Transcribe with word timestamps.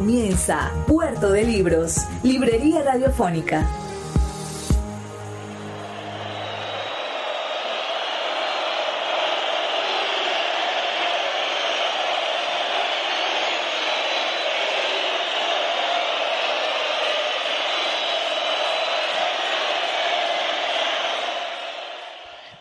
Comienza 0.00 0.72
Puerto 0.86 1.30
de 1.30 1.44
Libros, 1.44 2.06
Librería 2.22 2.82
Radiofónica. 2.82 3.68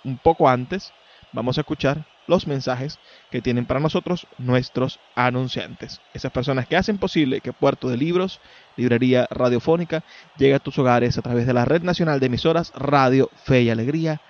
un 0.03 0.17
poco 0.17 0.49
antes, 0.49 0.91
vamos 1.31 1.57
a 1.57 1.61
escuchar 1.61 2.05
los 2.27 2.47
mensajes 2.47 2.99
que 3.31 3.41
tienen 3.41 3.65
para 3.65 3.79
nosotros 3.79 4.27
nuestros 4.37 4.99
anunciantes. 5.15 6.01
Esas 6.13 6.31
personas 6.31 6.67
que 6.67 6.77
hacen 6.77 6.97
posible 6.97 7.41
que 7.41 7.53
Puerto 7.53 7.89
de 7.89 7.97
Libros, 7.97 8.39
Librería 8.75 9.27
Radiofónica, 9.29 10.03
llegue 10.37 10.55
a 10.55 10.59
tus 10.59 10.77
hogares 10.77 11.17
a 11.17 11.21
través 11.21 11.47
de 11.47 11.53
la 11.53 11.65
Red 11.65 11.81
Nacional 11.81 12.19
de 12.19 12.27
Emisoras 12.27 12.71
Radio 12.75 13.29
Fe 13.43 13.63
y 13.63 13.69
Alegría 13.69 14.21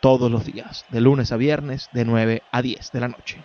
todos 0.00 0.30
los 0.30 0.44
días, 0.44 0.84
de 0.88 1.00
lunes 1.00 1.30
a 1.30 1.36
viernes, 1.36 1.88
de 1.92 2.04
9 2.04 2.42
a 2.50 2.60
10 2.60 2.90
de 2.90 3.00
la 3.00 3.08
noche. 3.08 3.44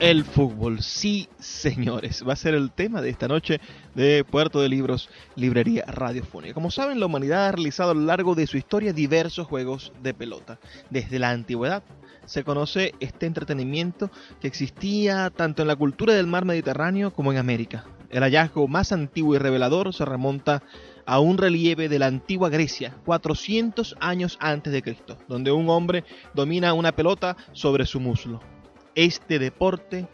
El 0.00 0.24
fútbol, 0.24 0.80
sí 0.80 1.28
señores, 1.38 2.24
va 2.26 2.32
a 2.32 2.36
ser 2.36 2.54
el 2.54 2.70
tema 2.70 3.02
de 3.02 3.10
esta 3.10 3.28
noche 3.28 3.60
de 3.94 4.24
Puerto 4.24 4.62
de 4.62 4.70
Libros, 4.70 5.10
Librería 5.36 5.84
Radiofónica. 5.86 6.54
Como 6.54 6.70
saben, 6.70 6.98
la 6.98 7.04
humanidad 7.04 7.48
ha 7.48 7.52
realizado 7.52 7.90
a 7.90 7.94
lo 7.94 8.00
largo 8.00 8.34
de 8.34 8.46
su 8.46 8.56
historia 8.56 8.94
diversos 8.94 9.46
juegos 9.46 9.92
de 10.02 10.14
pelota. 10.14 10.58
Desde 10.88 11.18
la 11.18 11.28
antigüedad 11.28 11.82
se 12.24 12.44
conoce 12.44 12.94
este 13.00 13.26
entretenimiento 13.26 14.10
que 14.40 14.48
existía 14.48 15.28
tanto 15.28 15.60
en 15.60 15.68
la 15.68 15.76
cultura 15.76 16.14
del 16.14 16.26
mar 16.26 16.46
Mediterráneo 16.46 17.12
como 17.12 17.30
en 17.30 17.36
América. 17.36 17.84
El 18.08 18.22
hallazgo 18.22 18.68
más 18.68 18.92
antiguo 18.92 19.34
y 19.34 19.38
revelador 19.38 19.92
se 19.92 20.06
remonta 20.06 20.62
a 21.04 21.20
un 21.20 21.36
relieve 21.36 21.90
de 21.90 21.98
la 21.98 22.06
antigua 22.06 22.48
Grecia, 22.48 22.96
400 23.04 23.96
años 24.00 24.38
antes 24.40 24.72
de 24.72 24.80
Cristo, 24.80 25.18
donde 25.28 25.52
un 25.52 25.68
hombre 25.68 26.04
domina 26.32 26.72
una 26.72 26.92
pelota 26.92 27.36
sobre 27.52 27.84
su 27.84 28.00
muslo 28.00 28.40
este 28.94 29.38
deporte 29.38 30.08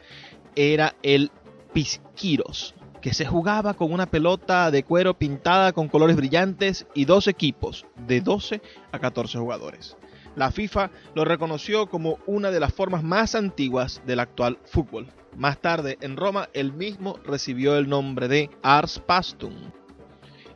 era 0.55 0.95
el 1.03 1.31
pisquiros, 1.73 2.75
que 3.01 3.13
se 3.15 3.27
jugaba 3.27 3.75
con 3.75 3.93
una 3.93 4.07
pelota 4.07 4.71
de 4.71 4.83
cuero 4.83 5.15
pintada 5.15 5.73
con 5.73 5.89
colores 5.89 6.17
brillantes 6.17 6.87
y 6.95 7.05
dos 7.05 7.29
equipos 7.29 7.87
de 8.07 8.21
12 8.21 8.63
a 8.93 8.99
14 8.99 9.39
jugadores. 9.39 9.97
La 10.37 10.51
FIFA 10.51 10.91
lo 11.15 11.25
reconoció 11.25 11.87
como 11.87 12.19
una 12.27 12.51
de 12.51 12.61
las 12.61 12.73
formas 12.73 13.03
más 13.03 13.35
antiguas 13.35 14.03
del 14.07 14.21
actual 14.21 14.59
fútbol. 14.65 15.07
Más 15.37 15.59
tarde, 15.59 15.99
en 16.01 16.17
Roma, 16.17 16.49
el 16.53 16.73
mismo 16.73 17.19
recibió 17.25 17.77
el 17.77 17.89
nombre 17.89 18.29
de 18.29 18.51
Ars 18.63 18.99
Pastum. 18.99 19.55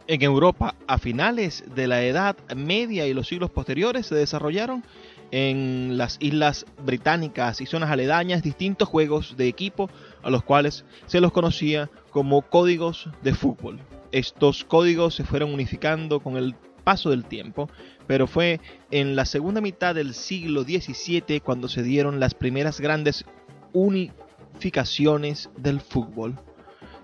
En 0.06 0.22
Europa, 0.22 0.74
a 0.86 0.98
finales 0.98 1.64
de 1.74 1.86
la 1.86 2.02
Edad 2.02 2.36
Media 2.54 3.06
y 3.06 3.14
los 3.14 3.28
siglos 3.28 3.50
posteriores, 3.50 4.06
se 4.06 4.14
desarrollaron 4.14 4.84
en 5.30 5.96
las 5.96 6.16
islas 6.20 6.66
británicas 6.84 7.60
y 7.60 7.66
zonas 7.66 7.90
aledañas 7.90 8.42
distintos 8.42 8.88
juegos 8.88 9.36
de 9.36 9.48
equipo 9.48 9.88
a 10.22 10.30
los 10.30 10.42
cuales 10.42 10.84
se 11.06 11.20
los 11.20 11.32
conocía 11.32 11.90
como 12.10 12.42
códigos 12.42 13.08
de 13.22 13.34
fútbol. 13.34 13.80
Estos 14.12 14.64
códigos 14.64 15.14
se 15.14 15.24
fueron 15.24 15.54
unificando 15.54 16.20
con 16.20 16.36
el 16.36 16.54
paso 16.82 17.10
del 17.10 17.24
tiempo, 17.24 17.68
pero 18.06 18.26
fue 18.26 18.60
en 18.90 19.14
la 19.14 19.24
segunda 19.24 19.60
mitad 19.60 19.94
del 19.94 20.14
siglo 20.14 20.64
XVII 20.64 21.40
cuando 21.40 21.68
se 21.68 21.82
dieron 21.82 22.18
las 22.18 22.34
primeras 22.34 22.80
grandes 22.80 23.24
unificaciones 23.72 25.50
del 25.56 25.80
fútbol, 25.80 26.38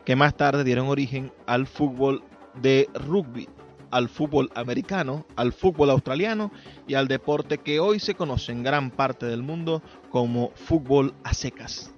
que 0.04 0.16
más 0.16 0.36
tarde 0.36 0.64
dieron 0.64 0.88
origen 0.88 1.32
al 1.46 1.66
fútbol 1.66 2.24
de 2.60 2.88
rugby, 2.94 3.48
al 3.90 4.08
fútbol 4.08 4.50
americano, 4.54 5.26
al 5.36 5.52
fútbol 5.52 5.90
australiano 5.90 6.50
y 6.86 6.94
al 6.94 7.08
deporte 7.08 7.58
que 7.58 7.80
hoy 7.80 8.00
se 8.00 8.14
conoce 8.14 8.52
en 8.52 8.62
gran 8.62 8.90
parte 8.90 9.26
del 9.26 9.42
mundo 9.42 9.82
como 10.10 10.50
fútbol 10.54 11.14
a 11.24 11.34
secas. 11.34 11.92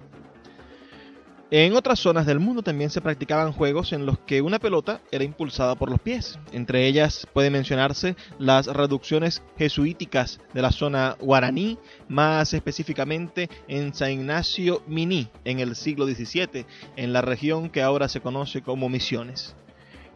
En 1.51 1.73
otras 1.73 1.97
zonas 1.97 2.27
del 2.27 2.39
mundo 2.39 2.61
también 2.61 2.91
se 2.91 3.01
practicaban 3.01 3.53
juegos 3.53 3.91
en 3.91 4.05
los 4.05 4.19
que 4.19 4.43
una 4.43 4.59
pelota 4.59 5.01
era 5.11 5.23
impulsada 5.23 5.73
por 5.73 5.89
los 5.89 5.99
pies. 5.99 6.37
Entre 6.51 6.85
ellas 6.85 7.27
puede 7.33 7.49
mencionarse 7.49 8.15
las 8.37 8.67
reducciones 8.67 9.41
jesuíticas 9.57 10.39
de 10.53 10.61
la 10.61 10.71
zona 10.71 11.17
guaraní, 11.19 11.79
más 12.07 12.53
específicamente 12.53 13.49
en 13.67 13.95
San 13.95 14.11
Ignacio 14.11 14.83
Miní 14.85 15.29
en 15.43 15.59
el 15.59 15.75
siglo 15.75 16.05
XVII, 16.05 16.67
en 16.95 17.13
la 17.13 17.21
región 17.23 17.71
que 17.71 17.81
ahora 17.81 18.09
se 18.09 18.21
conoce 18.21 18.61
como 18.61 18.87
Misiones. 18.87 19.55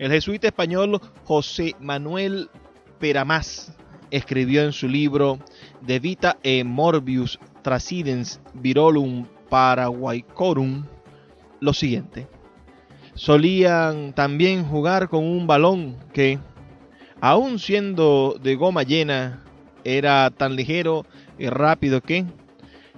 El 0.04 0.12
jesuita 0.12 0.48
español 0.48 1.00
José 1.24 1.78
Manuel 1.80 2.50
Peramás 3.00 3.74
escribió 4.12 4.62
en 4.62 4.74
su 4.74 4.90
libro 4.90 5.40
De 5.80 6.02
Vita 6.02 6.36
e 6.44 6.66
Morbius 6.66 7.40
Tracidens 7.62 8.42
Virolum 8.54 9.26
Paraguaycorum 9.50 10.84
lo 11.62 11.72
siguiente. 11.72 12.28
Solían 13.14 14.12
también 14.12 14.66
jugar 14.66 15.08
con 15.08 15.24
un 15.24 15.48
balón 15.48 15.96
que, 16.12 16.38
aun 17.22 17.58
siendo 17.58 18.36
de 18.44 18.56
goma 18.56 18.84
llena, 18.84 19.42
era 19.86 20.30
tan 20.32 20.58
ligero 20.58 21.06
y 21.40 21.48
rápido 21.48 22.02
que 22.02 22.26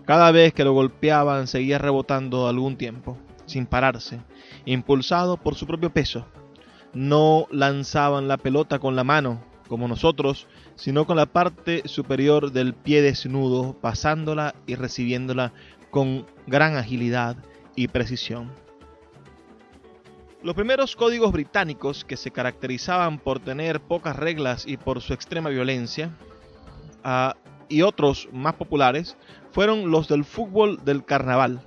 cada 0.05 0.31
vez 0.31 0.55
que 0.55 0.63
lo 0.63 0.73
golpeaban 0.73 1.45
seguía 1.45 1.77
rebotando 1.77 2.47
algún 2.47 2.77
tiempo, 2.77 3.15
sin 3.45 3.67
pararse, 3.67 4.21
impulsado 4.65 5.37
por 5.37 5.53
su 5.53 5.67
propio 5.67 5.93
peso. 5.93 6.25
No 6.95 7.45
lanzaban 7.51 8.27
la 8.27 8.37
pelota 8.37 8.79
con 8.79 8.95
la 8.95 9.03
mano, 9.03 9.43
como 9.67 9.87
nosotros, 9.87 10.47
sino 10.75 11.05
con 11.05 11.17
la 11.17 11.27
parte 11.27 11.83
superior 11.85 12.51
del 12.51 12.73
pie 12.73 13.01
desnudo, 13.01 13.73
pasándola 13.73 14.55
y 14.65 14.75
recibiéndola 14.75 15.53
con 15.91 16.25
gran 16.47 16.75
agilidad 16.75 17.37
y 17.75 17.87
precisión. 17.89 18.51
Los 20.41 20.55
primeros 20.55 20.95
códigos 20.95 21.31
británicos, 21.31 22.05
que 22.05 22.17
se 22.17 22.31
caracterizaban 22.31 23.17
por 23.17 23.39
tener 23.39 23.81
pocas 23.81 24.15
reglas 24.15 24.65
y 24.67 24.77
por 24.77 25.01
su 25.01 25.13
extrema 25.13 25.49
violencia, 25.49 26.15
ah, 27.03 27.35
y 27.67 27.81
otros 27.81 28.29
más 28.31 28.53
populares, 28.53 29.17
fueron 29.51 29.89
los 29.89 30.07
del 30.07 30.23
fútbol 30.23 30.83
del 30.85 31.03
carnaval. 31.03 31.61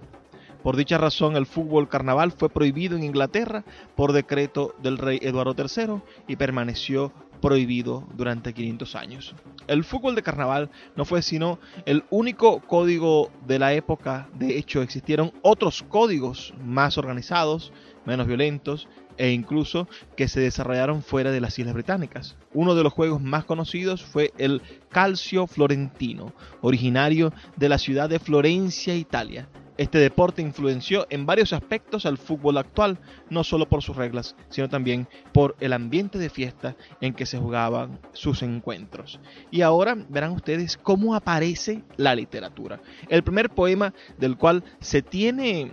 Por 0.69 0.77
dicha 0.77 0.99
razón, 0.99 1.35
el 1.35 1.47
fútbol 1.47 1.89
carnaval 1.89 2.31
fue 2.31 2.51
prohibido 2.51 2.95
en 2.95 3.03
Inglaterra 3.03 3.65
por 3.97 4.13
decreto 4.13 4.75
del 4.83 4.99
rey 4.99 5.19
Eduardo 5.23 5.55
III 5.57 6.03
y 6.27 6.37
permaneció 6.37 7.11
prohibido 7.41 8.07
durante 8.19 8.53
500 8.53 8.95
años. 8.95 9.35
El 9.67 9.83
fútbol 9.83 10.15
de 10.15 10.23
carnaval 10.23 10.69
no 10.95 11.07
fue 11.07 11.23
sino 11.23 11.59
el 11.87 12.05
único 12.11 12.61
código 12.61 13.31
de 13.47 13.59
la 13.59 13.73
época, 13.73 14.29
de 14.35 14.59
hecho 14.59 14.83
existieron 14.83 15.33
otros 15.41 15.83
códigos 15.85 16.53
más 16.63 16.99
organizados, 16.99 17.73
menos 18.05 18.27
violentos 18.27 18.89
e 19.17 19.31
incluso 19.31 19.89
que 20.19 20.29
se 20.29 20.41
desarrollaron 20.41 21.03
fuera 21.03 21.31
de 21.31 21.41
las 21.41 21.59
Islas 21.59 21.73
Británicas. 21.73 22.37
Uno 22.53 22.75
de 22.75 22.83
los 22.83 22.93
juegos 22.93 23.23
más 23.23 23.47
conocidos 23.47 24.05
fue 24.05 24.35
el 24.37 24.61
Calcio 24.91 25.47
Florentino, 25.47 26.35
originario 26.61 27.33
de 27.57 27.71
la 27.71 27.79
ciudad 27.79 28.11
de 28.11 28.19
Florencia, 28.19 28.95
Italia, 28.95 29.49
este 29.79 29.99
deporte 29.99 30.43
influenció 30.43 31.07
en 31.09 31.25
varios 31.25 31.53
aspectos 31.53 32.05
al 32.05 32.19
fútbol 32.19 32.59
actual, 32.59 32.99
no 33.31 33.45
solo 33.45 33.69
por 33.69 33.81
sus 33.83 33.95
reglas, 33.97 34.35
sino 34.51 34.69
también 34.69 35.07
por 35.33 35.55
el 35.61 35.73
ambiente 35.73 36.19
de 36.19 36.31
fiesta 36.31 36.75
en 37.01 37.15
que 37.15 37.27
se 37.27 37.39
jugaban 37.39 38.01
sus 38.13 38.43
encuentros. 38.43 39.21
Y 39.53 39.63
ahora 39.63 39.97
verán 40.09 40.33
ustedes 40.33 40.77
cómo 40.77 41.15
aparece 41.15 41.85
la 41.97 42.17
literatura. 42.17 42.81
El 43.09 43.23
primer 43.23 43.51
poema 43.51 43.95
del 44.19 44.37
cual 44.37 44.65
se 44.81 45.01
tiene 45.01 45.71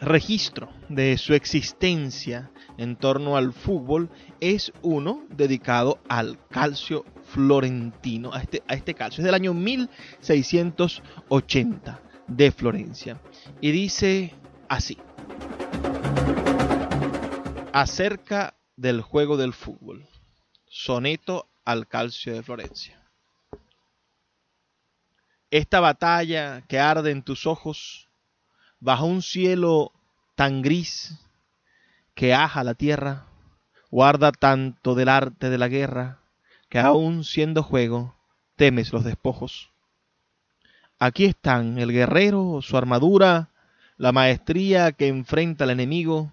registro 0.00 0.68
de 0.90 1.16
su 1.16 1.32
existencia 1.32 2.50
en 2.76 2.96
torno 2.96 3.38
al 3.38 3.54
fútbol 3.54 4.10
es 4.40 4.74
uno 4.82 5.24
dedicado 5.30 6.00
al 6.08 6.38
calcio 6.50 7.06
florentino, 7.24 8.34
a 8.34 8.42
este, 8.42 8.62
a 8.68 8.74
este 8.74 8.92
calcio. 8.92 9.22
Es 9.22 9.24
del 9.24 9.34
año 9.34 9.54
1680 9.54 12.02
de 12.26 12.52
Florencia. 12.52 13.20
Y 13.60 13.70
dice 13.70 14.34
así. 14.68 14.98
Acerca 17.72 18.54
del 18.76 19.00
juego 19.00 19.36
del 19.36 19.52
fútbol. 19.52 20.06
Soneto 20.68 21.48
al 21.64 21.86
calcio 21.88 22.32
de 22.32 22.42
Florencia. 22.42 23.02
Esta 25.50 25.80
batalla 25.80 26.62
que 26.68 26.78
arde 26.78 27.10
en 27.12 27.22
tus 27.22 27.46
ojos, 27.46 28.08
bajo 28.80 29.06
un 29.06 29.22
cielo 29.22 29.92
tan 30.34 30.60
gris 30.60 31.18
que 32.14 32.34
aja 32.34 32.64
la 32.64 32.74
tierra, 32.74 33.26
guarda 33.90 34.32
tanto 34.32 34.94
del 34.94 35.08
arte 35.08 35.48
de 35.48 35.58
la 35.58 35.68
guerra, 35.68 36.20
que 36.68 36.78
aun 36.78 37.24
siendo 37.24 37.62
juego, 37.62 38.16
temes 38.56 38.92
los 38.92 39.04
despojos. 39.04 39.70
Aquí 40.98 41.26
están 41.26 41.78
el 41.78 41.92
guerrero, 41.92 42.60
su 42.62 42.76
armadura, 42.78 43.50
la 43.98 44.12
maestría 44.12 44.92
que 44.92 45.08
enfrenta 45.08 45.64
al 45.64 45.70
enemigo, 45.70 46.32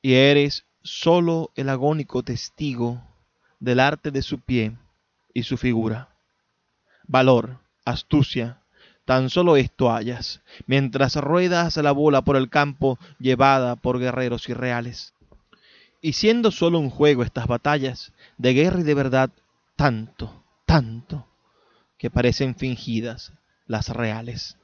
y 0.00 0.14
eres 0.14 0.64
solo 0.82 1.50
el 1.56 1.68
agónico 1.68 2.22
testigo 2.22 3.02
del 3.58 3.80
arte 3.80 4.12
de 4.12 4.22
su 4.22 4.38
pie 4.38 4.76
y 5.34 5.42
su 5.42 5.56
figura. 5.56 6.10
Valor, 7.08 7.58
astucia, 7.84 8.60
tan 9.04 9.30
solo 9.30 9.56
esto 9.56 9.92
hayas, 9.92 10.42
mientras 10.66 11.16
ruedas 11.16 11.76
la 11.76 11.90
bola 11.90 12.22
por 12.22 12.36
el 12.36 12.50
campo 12.50 13.00
llevada 13.18 13.74
por 13.74 13.98
guerreros 13.98 14.48
irreales. 14.48 15.12
Y 16.00 16.12
siendo 16.12 16.52
solo 16.52 16.78
un 16.78 16.88
juego 16.88 17.24
estas 17.24 17.48
batallas, 17.48 18.12
de 18.38 18.54
guerra 18.54 18.80
y 18.80 18.84
de 18.84 18.94
verdad, 18.94 19.30
tanto, 19.74 20.44
tanto, 20.66 21.26
que 21.98 22.10
parecen 22.10 22.54
fingidas, 22.54 23.32
las 23.70 23.88
reales. 23.88 24.56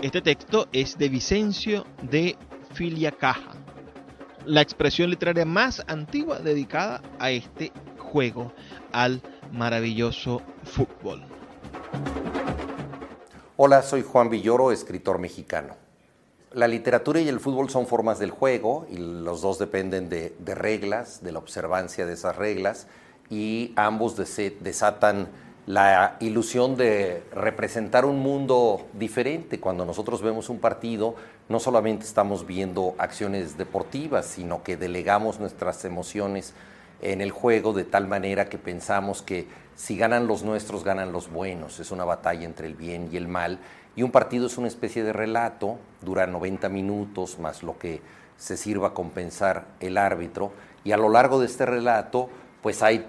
Este 0.00 0.22
texto 0.22 0.68
es 0.72 0.96
de 0.96 1.08
Vicencio 1.08 1.84
de 2.02 2.36
Filiacaja, 2.72 3.54
la 4.46 4.60
expresión 4.60 5.10
literaria 5.10 5.44
más 5.44 5.82
antigua 5.88 6.38
dedicada 6.38 7.02
a 7.18 7.32
este 7.32 7.72
juego, 7.98 8.52
al 8.92 9.22
maravilloso 9.50 10.40
fútbol. 10.62 11.24
Hola, 13.56 13.82
soy 13.82 14.02
Juan 14.02 14.30
Villoro, 14.30 14.70
escritor 14.70 15.18
mexicano. 15.18 15.74
La 16.52 16.68
literatura 16.68 17.20
y 17.20 17.28
el 17.28 17.40
fútbol 17.40 17.70
son 17.70 17.88
formas 17.88 18.20
del 18.20 18.30
juego 18.30 18.86
y 18.88 18.98
los 18.98 19.42
dos 19.42 19.58
dependen 19.58 20.08
de, 20.08 20.32
reglas, 20.54 21.24
de 21.24 21.32
la 21.32 21.40
observancia 21.40 22.06
de 22.06 22.12
esas 22.12 22.36
reglas 22.36 22.86
y 23.30 23.72
ambos 23.74 24.16
desatan 24.16 25.26
la 25.66 26.16
ilusión 26.20 26.76
de 26.76 27.22
representar 27.32 28.04
un 28.04 28.18
mundo 28.18 28.86
diferente. 28.94 29.60
Cuando 29.60 29.84
nosotros 29.84 30.20
vemos 30.20 30.48
un 30.48 30.58
partido, 30.58 31.14
no 31.48 31.60
solamente 31.60 32.04
estamos 32.04 32.46
viendo 32.46 32.94
acciones 32.98 33.56
deportivas, 33.56 34.26
sino 34.26 34.62
que 34.64 34.76
delegamos 34.76 35.38
nuestras 35.38 35.84
emociones 35.84 36.54
en 37.00 37.20
el 37.20 37.30
juego 37.30 37.72
de 37.72 37.84
tal 37.84 38.08
manera 38.08 38.48
que 38.48 38.58
pensamos 38.58 39.22
que 39.22 39.46
si 39.76 39.96
ganan 39.96 40.26
los 40.26 40.42
nuestros, 40.42 40.84
ganan 40.84 41.12
los 41.12 41.30
buenos. 41.30 41.78
Es 41.80 41.90
una 41.90 42.04
batalla 42.04 42.44
entre 42.44 42.66
el 42.66 42.74
bien 42.74 43.08
y 43.12 43.16
el 43.16 43.28
mal. 43.28 43.58
Y 43.94 44.02
un 44.02 44.10
partido 44.10 44.46
es 44.46 44.58
una 44.58 44.68
especie 44.68 45.04
de 45.04 45.12
relato, 45.12 45.78
dura 46.00 46.26
90 46.26 46.68
minutos, 46.68 47.38
más 47.38 47.62
lo 47.62 47.78
que 47.78 48.00
se 48.36 48.56
sirva 48.56 48.88
a 48.88 48.94
compensar 48.94 49.66
el 49.80 49.96
árbitro. 49.96 50.52
Y 50.82 50.92
a 50.92 50.96
lo 50.96 51.08
largo 51.08 51.38
de 51.38 51.46
este 51.46 51.66
relato, 51.66 52.28
pues 52.62 52.82
hay 52.82 53.06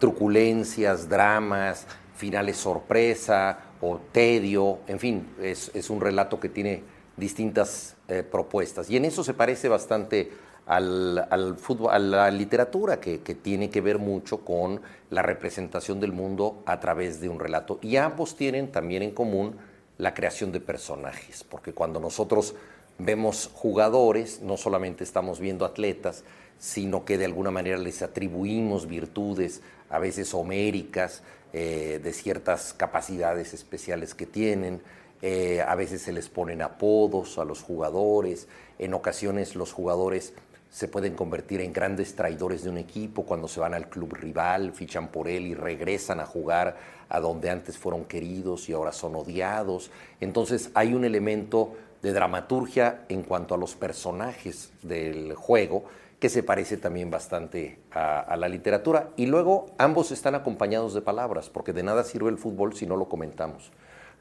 truculencias, 0.00 1.08
dramas, 1.08 1.86
finales 2.16 2.56
sorpresa 2.56 3.58
o 3.80 4.00
tedio, 4.12 4.80
en 4.88 4.98
fin, 4.98 5.28
es, 5.40 5.88
un 5.88 6.00
relato 6.00 6.40
que 6.40 6.48
tiene 6.48 6.82
distintas 7.16 7.96
eh, 8.08 8.22
propuestas. 8.22 8.90
Y 8.90 8.96
en 8.96 9.04
eso 9.04 9.22
se 9.22 9.34
parece 9.34 9.68
bastante 9.68 10.32
al, 10.66 11.56
fútbol, 11.58 11.92
a 11.92 11.98
la 11.98 12.30
literatura, 12.30 13.00
que, 13.00 13.18
tiene 13.18 13.70
que 13.70 13.80
ver 13.80 13.98
mucho 13.98 14.44
con 14.44 14.80
la 15.10 15.22
representación 15.22 16.00
del 16.00 16.12
mundo 16.12 16.62
a 16.66 16.80
través 16.80 17.20
de 17.20 17.28
un 17.28 17.38
relato. 17.38 17.78
Y 17.82 17.96
ambos 17.96 18.36
tienen 18.36 18.70
también 18.70 19.02
en 19.02 19.12
común 19.12 19.56
la 19.98 20.14
creación 20.14 20.52
de 20.52 20.60
personajes, 20.60 21.44
porque 21.44 21.72
cuando 21.72 22.00
nosotros 22.00 22.54
vemos 22.98 23.50
jugadores, 23.52 24.40
no 24.42 24.56
solamente 24.56 25.04
estamos 25.04 25.40
viendo 25.40 25.64
atletas, 25.64 26.24
sino 26.58 27.06
que 27.06 27.16
de 27.16 27.24
alguna 27.24 27.50
manera 27.50 27.78
les 27.78 28.02
atribuimos 28.02 28.86
virtudes, 28.86 29.62
a 29.90 29.98
veces 29.98 30.32
homéricas, 30.34 31.22
eh, 31.52 32.00
de 32.02 32.12
ciertas 32.12 32.72
capacidades 32.72 33.54
especiales 33.54 34.14
que 34.14 34.24
tienen. 34.24 34.80
Eh, 35.20 35.60
a 35.66 35.74
veces 35.74 36.00
se 36.00 36.12
les 36.12 36.28
ponen 36.28 36.62
apodos 36.62 37.38
a 37.38 37.44
los 37.44 37.60
jugadores, 37.62 38.46
en 38.78 38.94
ocasiones 38.94 39.54
los 39.56 39.72
jugadores 39.72 40.32
se 40.70 40.86
pueden 40.86 41.14
convertir 41.14 41.60
en 41.60 41.72
grandes 41.72 42.14
traidores 42.14 42.62
de 42.62 42.70
un 42.70 42.78
equipo 42.78 43.24
cuando 43.24 43.48
se 43.48 43.58
van 43.58 43.74
al 43.74 43.88
club 43.88 44.14
rival, 44.14 44.72
fichan 44.72 45.08
por 45.08 45.28
él 45.28 45.46
y 45.46 45.54
regresan 45.54 46.20
a 46.20 46.26
jugar 46.26 46.76
a 47.08 47.18
donde 47.18 47.50
antes 47.50 47.76
fueron 47.76 48.04
queridos 48.04 48.68
y 48.68 48.72
ahora 48.72 48.92
son 48.92 49.16
odiados. 49.16 49.90
Entonces 50.20 50.70
hay 50.74 50.94
un 50.94 51.04
elemento 51.04 51.74
de 52.00 52.12
dramaturgia 52.12 53.04
en 53.08 53.24
cuanto 53.24 53.56
a 53.56 53.58
los 53.58 53.74
personajes 53.74 54.72
del 54.82 55.34
juego 55.34 55.84
que 56.20 56.28
se 56.28 56.42
parece 56.42 56.76
también 56.76 57.10
bastante 57.10 57.78
a, 57.90 58.36
la 58.36 58.46
literatura. 58.46 59.08
Y 59.16 59.24
luego 59.24 59.70
ambos 59.78 60.12
están 60.12 60.34
acompañados 60.34 60.92
de 60.92 61.00
palabras, 61.00 61.48
porque 61.48 61.72
de 61.72 61.82
nada 61.82 62.04
sirve 62.04 62.28
el 62.28 62.36
fútbol 62.36 62.74
si 62.74 62.86
no 62.86 62.96
lo 62.96 63.08
comentamos. 63.08 63.72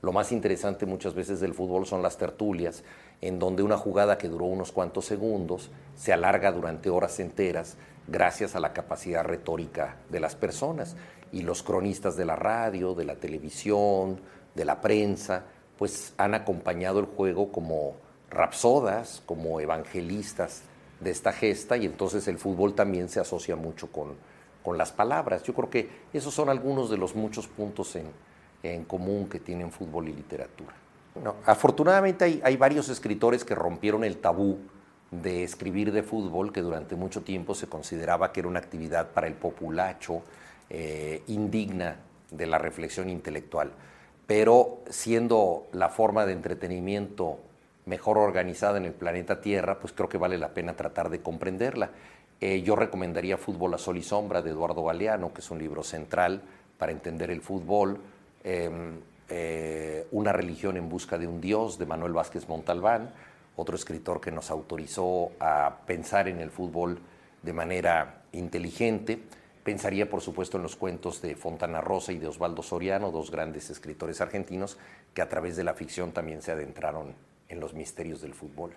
Lo 0.01 0.13
más 0.13 0.31
interesante 0.31 0.85
muchas 0.85 1.13
veces 1.13 1.41
del 1.41 1.53
fútbol 1.53 1.85
son 1.85 2.01
las 2.01 2.17
tertulias, 2.17 2.85
en 3.19 3.37
donde 3.37 3.63
una 3.63 3.77
jugada 3.77 4.17
que 4.17 4.29
duró 4.29 4.45
unos 4.45 4.71
cuantos 4.71 5.03
segundos 5.03 5.71
se 5.93 6.13
alarga 6.13 6.53
durante 6.53 6.89
horas 6.89 7.19
enteras 7.19 7.75
gracias 8.07 8.55
a 8.55 8.61
la 8.61 8.71
capacidad 8.71 9.25
retórica 9.25 9.97
de 10.09 10.21
las 10.21 10.37
personas. 10.37 10.95
Y 11.33 11.41
los 11.41 11.63
cronistas 11.63 12.15
de 12.15 12.23
la 12.23 12.37
radio, 12.37 12.95
de 12.95 13.03
la 13.03 13.15
televisión, 13.15 14.21
de 14.55 14.63
la 14.63 14.79
prensa, 14.79 15.43
pues 15.77 16.13
han 16.15 16.33
acompañado 16.33 16.99
el 16.99 17.07
juego 17.07 17.51
como 17.51 17.95
rapsodas, 18.29 19.21
como 19.25 19.59
evangelistas 19.59 20.63
de 20.99 21.11
esta 21.11 21.31
gesta 21.31 21.77
y 21.77 21.85
entonces 21.85 22.27
el 22.27 22.37
fútbol 22.37 22.73
también 22.73 23.09
se 23.09 23.19
asocia 23.19 23.55
mucho 23.55 23.91
con, 23.91 24.15
con 24.63 24.77
las 24.77 24.91
palabras. 24.91 25.43
Yo 25.43 25.53
creo 25.53 25.69
que 25.69 25.89
esos 26.13 26.33
son 26.33 26.49
algunos 26.49 26.89
de 26.89 26.97
los 26.97 27.15
muchos 27.15 27.47
puntos 27.47 27.95
en, 27.95 28.07
en 28.63 28.83
común 28.85 29.29
que 29.29 29.39
tienen 29.39 29.71
fútbol 29.71 30.09
y 30.09 30.13
literatura. 30.13 30.73
afortunadamente 31.45 32.25
hay, 32.25 32.41
hay, 32.43 32.57
varios 32.57 32.89
escritores 32.89 33.43
que 33.43 33.55
rompieron 33.55 34.03
el 34.03 34.17
tabú 34.17 34.59
de 35.11 35.43
escribir 35.43 35.91
de 35.91 36.03
fútbol, 36.03 36.53
que 36.53 36.61
durante 36.61 36.95
mucho 36.95 37.21
tiempo 37.21 37.55
se 37.55 37.67
consideraba 37.67 38.31
que 38.31 38.41
era 38.41 38.49
una 38.49 38.59
actividad 38.59 39.09
para 39.09 39.27
el 39.27 39.33
populacho, 39.33 40.21
eh, 40.69 41.23
indigna 41.27 41.97
de 42.29 42.45
la 42.45 42.59
reflexión 42.59 43.09
intelectual. 43.09 43.71
Pero 44.27 44.81
siendo 44.89 45.67
la 45.71 45.89
forma 45.89 46.27
de 46.27 46.33
entretenimiento 46.33 47.39
mejor 47.89 48.19
organizada 48.19 48.77
en 48.77 48.85
el 48.85 48.93
planeta 48.93 49.41
Tierra, 49.41 49.79
pues 49.79 49.91
creo 49.93 50.07
que 50.07 50.19
vale 50.19 50.37
la 50.37 50.53
pena 50.53 50.75
tratar 50.75 51.09
de 51.09 51.21
comprenderla. 51.21 51.89
Eh, 52.39 52.61
yo 52.61 52.75
recomendaría 52.75 53.37
Fútbol 53.37 53.73
a 53.73 53.77
Sol 53.77 53.97
y 53.97 54.03
Sombra 54.03 54.41
de 54.41 54.51
Eduardo 54.51 54.85
Galeano, 54.85 55.33
que 55.33 55.41
es 55.41 55.51
un 55.51 55.59
libro 55.59 55.83
central 55.83 56.41
para 56.77 56.91
entender 56.91 57.31
el 57.31 57.41
fútbol. 57.41 57.99
Em, 58.43 58.99
eh, 59.27 60.07
una 60.11 60.31
religión 60.31 60.77
en 60.77 60.87
busca 60.87 61.17
de 61.17 61.27
un 61.27 61.41
Dios 61.41 61.77
de 61.77 61.85
Manuel 61.85 62.13
Vázquez 62.13 62.47
Montalbán, 62.47 63.11
otro 63.57 63.75
escritor 63.75 64.21
que 64.21 64.31
nos 64.31 64.51
autorizó 64.51 65.31
a 65.39 65.79
pensar 65.85 66.27
en 66.27 66.39
el 66.39 66.51
fútbol 66.51 66.99
de 67.41 67.53
manera 67.53 68.21
inteligente. 68.31 69.19
Pensaría, 69.63 70.09
por 70.09 70.21
supuesto, 70.21 70.57
en 70.57 70.63
los 70.63 70.75
cuentos 70.75 71.21
de 71.21 71.35
Fontana 71.35 71.81
Rosa 71.81 72.13
y 72.13 72.19
de 72.19 72.27
Osvaldo 72.27 72.63
Soriano, 72.63 73.11
dos 73.11 73.29
grandes 73.29 73.69
escritores 73.69 74.21
argentinos 74.21 74.77
que 75.13 75.21
a 75.21 75.29
través 75.29 75.57
de 75.57 75.63
la 75.63 75.73
ficción 75.73 76.11
también 76.11 76.41
se 76.41 76.51
adentraron 76.51 77.13
en 77.49 77.59
los 77.59 77.73
misterios 77.73 78.21
del 78.21 78.33
fútbol. 78.33 78.71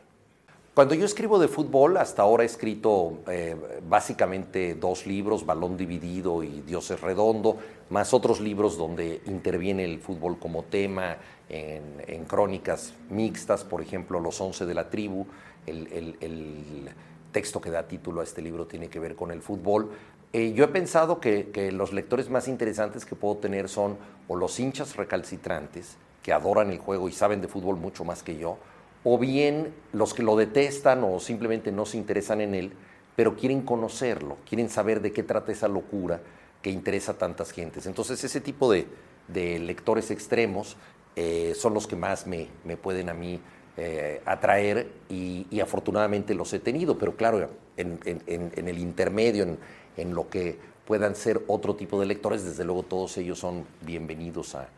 Cuando 0.75 0.95
yo 0.95 1.05
escribo 1.05 1.39
de 1.39 1.49
fútbol, 1.49 1.99
hasta 1.99 2.23
ahora 2.23 2.45
he 2.45 2.47
escrito 2.47 3.19
eh, 3.29 3.55
básicamente 3.87 4.75
dos 4.75 5.07
libros, 5.07 5.45
Balón 5.45 5.77
Dividido 5.77 6.43
y 6.43 6.63
Dios 6.63 6.91
es 6.91 6.99
Redondo, 7.03 7.59
más 7.91 8.15
otros 8.15 8.41
libros 8.41 8.79
donde 8.79 9.21
interviene 9.27 9.85
el 9.85 10.01
fútbol 10.01 10.39
como 10.39 10.65
tema, 10.65 11.19
en, 11.51 12.25
crónicas 12.25 12.95
mixtas, 13.11 13.65
por 13.65 13.83
ejemplo, 13.83 14.19
Los 14.19 14.41
Once 14.41 14.65
de 14.65 14.73
la 14.73 14.89
Tribu, 14.89 15.27
el, 15.67 16.89
texto 17.33 17.61
que 17.63 17.71
da 17.71 17.89
título 17.89 18.21
a 18.21 18.25
este 18.25 18.43
libro 18.43 18.67
tiene 18.67 18.89
que 18.89 18.99
ver 18.99 19.15
con 19.15 19.31
el 19.31 19.41
fútbol. 19.41 19.91
Eh, 20.35 20.53
yo 20.55 20.65
he 20.65 20.69
pensado 20.69 21.19
que, 21.19 21.51
que 21.51 21.73
los 21.73 21.95
lectores 21.95 22.29
más 22.29 22.47
interesantes 22.47 23.07
que 23.07 23.15
puedo 23.15 23.37
tener 23.37 23.71
son 23.71 23.97
o 24.29 24.37
los 24.37 24.61
hinchas 24.61 24.97
recalcitrantes, 24.97 25.97
que 26.23 26.33
adoran 26.33 26.71
el 26.71 26.79
juego 26.79 27.09
y 27.09 27.13
saben 27.13 27.41
de 27.41 27.49
fútbol 27.49 27.77
mucho 27.77 28.05
más 28.05 28.23
que 28.23 28.37
yo, 28.37 28.59
o 29.05 29.19
bien 29.19 29.75
los 29.93 30.15
que 30.15 30.23
lo 30.23 30.37
detestan 30.37 31.03
o 31.05 31.19
simplemente 31.19 31.73
no 31.73 31.87
se 31.87 31.97
interesan 31.97 32.41
en 32.41 32.55
él, 32.55 32.73
pero 33.17 33.37
quieren 33.37 33.63
conocerlo, 33.63 34.37
quieren 34.49 34.69
saber 34.71 35.01
de 35.01 35.13
qué 35.13 35.23
trata 35.23 35.53
esa 35.53 35.69
locura 35.69 36.21
que 36.63 36.71
interesa 36.71 37.13
a 37.13 37.19
tantas 37.19 37.51
gentes. 37.51 37.87
Entonces 37.87 38.23
ese 38.23 38.41
tipo 38.41 38.71
de, 38.71 38.87
lectores 39.35 40.11
extremos 40.11 40.77
eh, 41.17 41.55
son 41.57 41.75
los 41.75 41.87
que 41.87 41.97
más 41.97 42.27
me, 42.27 42.49
pueden 42.81 43.09
a 43.09 43.15
mí 43.15 43.41
eh, 43.77 44.21
atraer 44.25 44.89
y, 45.09 45.61
afortunadamente 45.61 46.35
los 46.35 46.53
he 46.53 46.61
tenido, 46.61 46.97
pero 46.99 47.17
claro, 47.17 47.51
en, 47.77 47.99
el 48.07 48.79
intermedio, 48.79 49.43
en, 49.43 49.59
en, 49.97 50.15
lo 50.15 50.29
que 50.29 50.59
puedan 50.87 51.17
ser 51.17 51.43
otro 51.49 51.75
tipo 51.75 51.99
de 51.99 52.07
lectores, 52.07 52.45
desde 52.45 52.65
luego 52.65 52.85
todos 52.85 53.17
ellos 53.17 53.39
son 53.39 53.65
bienvenidos 53.81 54.55
a, 54.55 54.69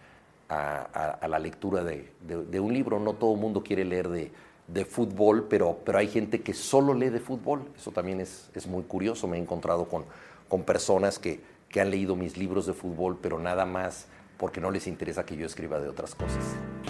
a, 0.49 1.27
la 1.29 1.39
lectura 1.39 1.85
de, 1.85 2.61
un 2.61 2.73
libro. 2.73 2.99
No 3.01 3.15
todo 3.15 3.35
el 3.35 3.41
mundo 3.41 3.63
quiere 3.63 3.85
leer 3.85 4.09
de, 4.09 4.85
fútbol, 4.85 5.47
pero, 5.49 5.79
pero 5.85 5.99
hay 5.99 6.09
gente 6.09 6.43
que 6.43 6.55
solo 6.55 6.95
lee 6.95 7.11
de 7.11 7.21
fútbol. 7.21 7.63
Eso 7.77 7.91
también 7.91 8.21
es, 8.21 8.51
es 8.55 8.67
muy 8.67 8.85
curioso. 8.85 9.27
Me 9.29 9.37
he 9.37 9.41
encontrado 9.41 9.87
con, 9.87 10.05
con 10.49 10.63
personas 10.63 11.19
que, 11.19 11.41
que 11.69 11.81
han 11.81 11.91
leído 11.91 12.17
mis 12.17 12.37
libros 12.37 12.67
de 12.67 12.73
fútbol, 12.73 13.19
pero 13.21 13.39
nada 13.39 13.67
más 13.67 14.07
porque 14.39 14.61
no 14.61 14.71
les 14.71 14.87
interesa 14.87 15.25
que 15.25 15.37
yo 15.37 15.47
escriba 15.47 15.81
de 15.81 15.89
otras 15.89 16.15
cosas. 16.15 16.45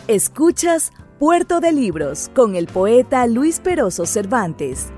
Escuchas 0.08 0.92
Puerto 1.18 1.60
de 1.60 1.72
Libros 1.72 2.30
con 2.34 2.56
el 2.56 2.66
poeta 2.66 3.26
Luis 3.26 3.60
Peroso 3.60 4.06
Cervantes. 4.06 4.88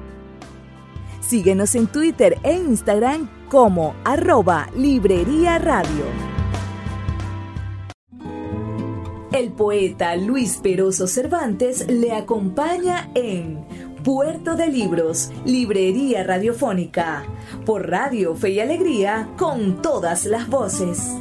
Síguenos 1.21 1.75
en 1.75 1.87
Twitter 1.89 2.39
e 2.45 2.55
Instagram 2.55 3.29
como 3.49 3.95
arroba 4.05 4.69
Librería 4.75 5.59
Radio. 5.59 6.36
El 9.37 9.53
poeta 9.53 10.17
Luis 10.17 10.57
Peroso 10.63 11.07
Cervantes 11.07 11.87
le 11.89 12.13
acompaña 12.13 13.11
en 13.15 13.67
Puerto 14.03 14.55
de 14.57 14.69
Libros, 14.69 15.31
Librería 15.45 16.25
Radiofónica, 16.25 17.23
por 17.67 17.87
Radio 17.87 18.35
Fe 18.35 18.53
y 18.53 18.61
Alegría, 18.61 19.29
con 19.37 19.83
todas 19.83 20.25
las 20.25 20.49
voces. 20.49 21.13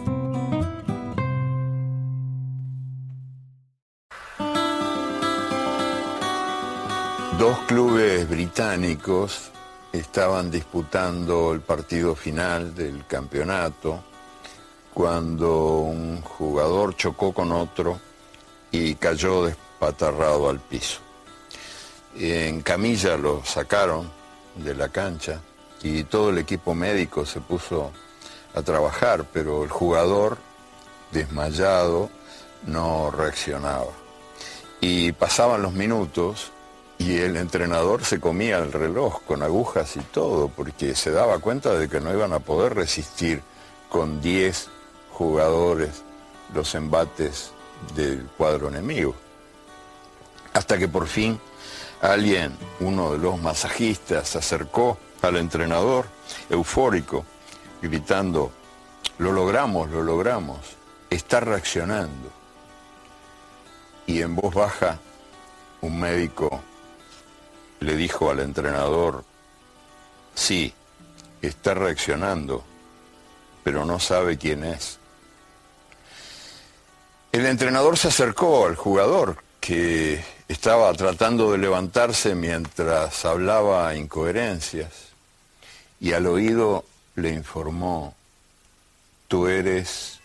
Dos 7.38 7.58
clubes 7.68 8.30
británicos 8.30 9.52
estaban 9.92 10.50
disputando 10.50 11.52
el 11.52 11.60
partido 11.60 12.16
final 12.16 12.74
del 12.76 13.06
campeonato 13.08 14.02
cuando 14.94 15.80
un 15.80 16.22
jugador 16.22 16.96
chocó 16.96 17.34
con 17.34 17.52
otro 17.52 18.00
y 18.76 18.96
cayó 18.96 19.46
despatarrado 19.46 20.50
al 20.50 20.60
piso. 20.60 21.00
En 22.18 22.62
camilla 22.62 23.16
lo 23.16 23.44
sacaron 23.46 24.12
de 24.56 24.76
la 24.76 24.90
cancha 24.90 25.40
y 25.82 26.04
todo 26.04 26.30
el 26.30 26.40
equipo 26.40 26.76
médico 26.76 27.26
se 27.26 27.40
puso 27.40 27.92
a 28.54 28.62
trabajar, 28.64 29.26
pero 29.32 29.64
el 29.64 29.70
jugador, 29.70 30.38
desmayado, 31.12 32.10
no 32.66 33.12
reaccionaba. 33.12 33.92
Y 34.82 35.14
pasaban 35.14 35.62
los 35.62 35.74
minutos 35.74 36.52
y 36.98 37.18
el 37.18 37.38
entrenador 37.38 38.04
se 38.04 38.20
comía 38.20 38.58
el 38.58 38.74
reloj 38.74 39.22
con 39.26 39.42
agujas 39.42 39.96
y 39.96 40.02
todo, 40.02 40.50
porque 40.50 40.96
se 40.96 41.12
daba 41.12 41.40
cuenta 41.40 41.74
de 41.76 41.88
que 41.88 42.02
no 42.02 42.12
iban 42.14 42.34
a 42.34 42.40
poder 42.40 42.76
resistir 42.76 43.42
con 43.90 44.22
10 44.22 44.68
jugadores 45.12 46.04
los 46.54 46.76
embates 46.76 47.52
del 47.96 48.26
cuadro 48.38 48.70
enemigo. 48.70 49.16
Hasta 50.54 50.78
que 50.78 50.88
por 50.88 51.08
fin 51.08 51.40
alguien, 52.02 52.56
uno 52.80 53.14
de 53.14 53.18
los 53.18 53.40
masajistas, 53.42 54.30
se 54.30 54.38
acercó 54.38 54.98
al 55.22 55.38
entrenador, 55.38 56.06
eufórico, 56.50 57.26
gritando, 57.82 58.52
lo 59.18 59.32
logramos, 59.32 59.90
lo 59.90 60.02
logramos, 60.04 60.60
está 61.10 61.40
reaccionando. 61.40 62.30
Y 64.08 64.22
en 64.22 64.36
voz 64.36 64.54
baja, 64.54 65.00
un 65.82 66.00
médico 66.00 66.62
le 67.80 67.96
dijo 67.96 68.30
al 68.30 68.40
entrenador, 68.40 69.24
Sí, 70.36 70.74
está 71.42 71.74
reaccionando, 71.74 72.64
pero 73.64 73.86
no 73.86 74.00
sabe 74.00 74.38
quién 74.38 74.66
es. 74.66 75.00
El 77.36 77.46
entrenador 77.48 77.98
se 77.98 78.08
acercó 78.08 78.66
al 78.66 78.78
jugador 78.78 79.44
que 79.60 80.24
estaba 80.48 80.94
tratando 80.94 81.52
de 81.52 81.58
levantarse 81.58 82.34
mientras 82.34 83.26
hablaba 83.26 83.94
incoherencias 83.94 85.10
y 86.00 86.14
al 86.14 86.28
oído 86.28 86.86
le 87.16 87.32
informó, 87.32 88.16
tú 89.28 89.50
eres 89.50 90.22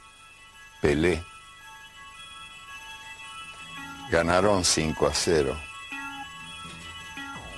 Pelé. 0.80 1.20
Ganaron 4.12 4.64
5 4.64 5.06
a 5.08 5.12
0. 5.12 5.60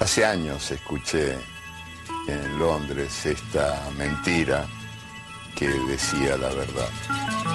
Hace 0.01 0.25
años 0.25 0.71
escuché 0.71 1.37
en 2.27 2.59
Londres 2.59 3.27
esta 3.27 3.87
mentira 3.99 4.67
que 5.55 5.69
decía 5.69 6.39
la 6.39 6.49
verdad. 6.49 7.52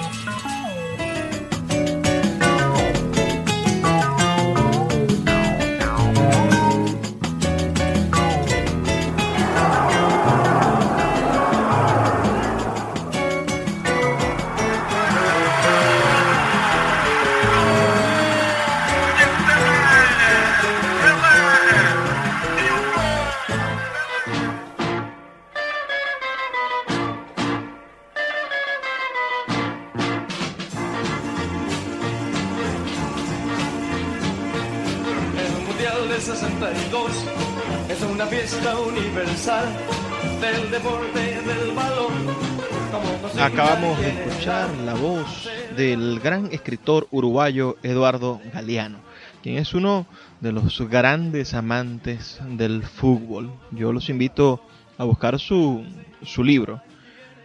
La 44.48 44.94
voz 44.94 45.46
del 45.76 46.20
gran 46.20 46.48
escritor 46.52 47.06
uruguayo 47.10 47.76
Eduardo 47.82 48.40
Galeano, 48.50 49.00
quien 49.42 49.58
es 49.58 49.74
uno 49.74 50.06
de 50.40 50.52
los 50.52 50.80
grandes 50.88 51.52
amantes 51.52 52.40
del 52.48 52.82
fútbol. 52.82 53.52
Yo 53.72 53.92
los 53.92 54.08
invito 54.08 54.62
a 54.96 55.04
buscar 55.04 55.38
su, 55.38 55.84
su 56.22 56.42
libro, 56.42 56.80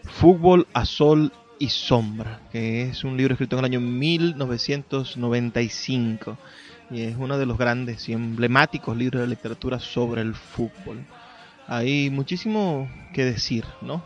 Fútbol 0.05 0.65
a 0.71 0.85
Sol 0.85 1.33
y 1.59 1.67
Sombra, 1.67 2.39
que 2.53 2.83
es 2.83 3.03
un 3.03 3.17
libro 3.17 3.33
escrito 3.33 3.57
en 3.57 3.59
el 3.59 3.65
año 3.65 3.81
1995 3.81 6.37
y 6.89 7.01
es 7.01 7.17
uno 7.17 7.37
de 7.37 7.45
los 7.45 7.57
grandes 7.57 8.07
y 8.07 8.13
emblemáticos 8.13 8.95
libros 8.95 9.23
de 9.23 9.27
literatura 9.27 9.81
sobre 9.81 10.21
el 10.21 10.35
fútbol. 10.35 11.05
Hay 11.67 12.09
muchísimo 12.09 12.89
que 13.13 13.25
decir, 13.25 13.65
¿no? 13.81 14.05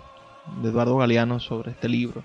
De 0.64 0.70
Eduardo 0.70 0.98
Galeano 0.98 1.40
sobre 1.40 1.70
este 1.72 1.90
libro. 1.90 2.24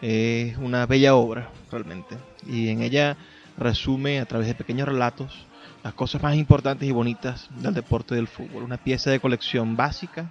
Es 0.00 0.56
una 0.56 0.86
bella 0.86 1.14
obra, 1.14 1.50
realmente. 1.70 2.16
Y 2.46 2.68
en 2.68 2.82
ella 2.82 3.16
resume 3.58 4.20
a 4.20 4.26
través 4.26 4.46
de 4.46 4.54
pequeños 4.54 4.88
relatos 4.88 5.46
las 5.82 5.94
cosas 5.94 6.22
más 6.22 6.34
importantes 6.36 6.88
y 6.88 6.92
bonitas 6.92 7.48
del 7.56 7.74
deporte 7.74 8.14
del 8.14 8.26
fútbol. 8.26 8.62
Una 8.62 8.78
pieza 8.78 9.10
de 9.10 9.20
colección 9.20 9.76
básica 9.76 10.30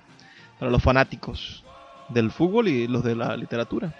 para 0.57 0.71
los 0.71 0.81
fanáticos 0.81 1.63
del 2.09 2.31
fútbol 2.31 2.67
y 2.67 2.87
los 2.87 3.03
de 3.03 3.15
la 3.15 3.37
literatura, 3.37 3.95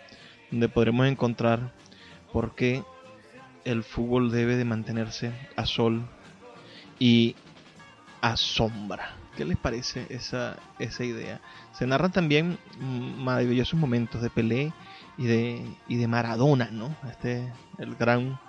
donde 0.51 0.69
podremos 0.69 1.07
encontrar 1.07 1.71
por 2.33 2.55
qué 2.55 2.83
el 3.65 3.83
fútbol 3.83 4.31
debe 4.31 4.55
de 4.55 4.65
mantenerse 4.65 5.31
a 5.55 5.65
sol 5.65 6.03
y 6.97 7.35
a 8.21 8.35
sombra. 8.35 9.15
¿Qué 9.37 9.45
les 9.45 9.57
parece 9.57 10.05
esa, 10.09 10.57
esa 10.79 11.03
idea? 11.03 11.39
Se 11.73 11.87
narran 11.87 12.11
también 12.11 12.57
maravillosos 12.79 13.79
momentos 13.79 14.21
de 14.21 14.29
Pelé 14.29 14.73
y 15.19 15.27
de, 15.27 15.61
y 15.89 15.97
de 15.97 16.07
Maradona, 16.07 16.69
¿no? 16.71 16.95
Este, 17.09 17.51
el 17.77 17.95
gran 17.95 18.39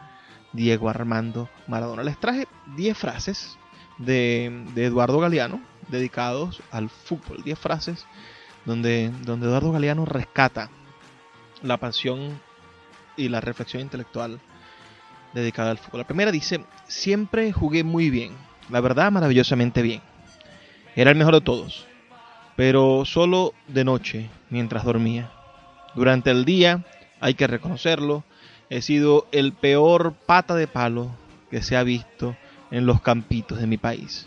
Diego 0.53 0.89
Armando 0.89 1.49
Maradona. 1.67 2.05
Les 2.05 2.17
traje 2.19 2.47
10 2.77 2.97
frases 2.97 3.59
de, 3.99 4.65
de, 4.73 4.85
Eduardo 4.85 5.19
Galeano 5.19 5.61
dedicados 5.89 6.63
al 6.71 6.89
fútbol. 6.89 7.43
10 7.43 7.59
frases 7.59 8.07
donde, 8.65 9.11
donde 9.23 9.49
Eduardo 9.49 9.73
Galeano 9.73 10.05
rescata 10.05 10.71
la 11.61 11.77
pasión 11.79 12.41
y 13.17 13.29
la 13.29 13.41
reflexión 13.41 13.83
intelectual 13.83 14.41
dedicada 15.35 15.73
al 15.73 15.79
fútbol. 15.79 16.03
La 16.03 16.07
primera 16.07 16.31
dice, 16.31 16.65
siempre 16.87 17.53
jugué 17.53 17.83
muy 17.83 18.11
bien, 18.11 18.37
la 18.69 18.81
verdad 18.81 19.11
maravillosamente 19.11 19.83
bien. 19.83 20.03
Era 20.95 21.11
el 21.11 21.17
mejor 21.17 21.35
de 21.35 21.41
todos, 21.41 21.89
pero 22.55 23.05
solo 23.05 23.55
de 23.67 23.85
noche, 23.85 24.31
mientras 24.51 24.85
dormía. 24.85 25.33
Durante 25.95 26.31
el 26.31 26.45
día, 26.45 26.85
hay 27.21 27.35
que 27.35 27.47
reconocerlo, 27.47 28.25
he 28.69 28.83
sido 28.83 29.27
el 29.33 29.53
peor 29.53 30.15
pata 30.27 30.55
de 30.55 30.67
palo 30.67 31.11
que 31.51 31.63
se 31.63 31.77
ha 31.77 31.83
visto 31.83 32.37
en 32.71 32.87
los 32.87 33.01
campitos 33.01 33.59
de 33.59 33.67
mi 33.67 33.77
país. 33.77 34.27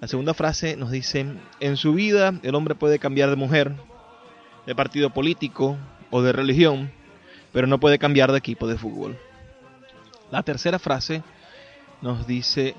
La 0.00 0.08
segunda 0.08 0.34
frase 0.34 0.76
nos 0.76 0.90
dice, 0.90 1.24
en 1.60 1.76
su 1.76 1.94
vida 1.94 2.34
el 2.42 2.54
hombre 2.54 2.74
puede 2.74 2.98
cambiar 2.98 3.30
de 3.30 3.36
mujer, 3.36 3.74
de 4.66 4.74
partido 4.74 5.10
político 5.10 5.78
o 6.10 6.22
de 6.22 6.32
religión, 6.32 6.90
pero 7.52 7.66
no 7.66 7.78
puede 7.78 7.98
cambiar 7.98 8.32
de 8.32 8.38
equipo 8.38 8.66
de 8.66 8.76
fútbol. 8.76 9.16
La 10.30 10.42
tercera 10.42 10.78
frase 10.78 11.22
nos 12.02 12.26
dice 12.26 12.74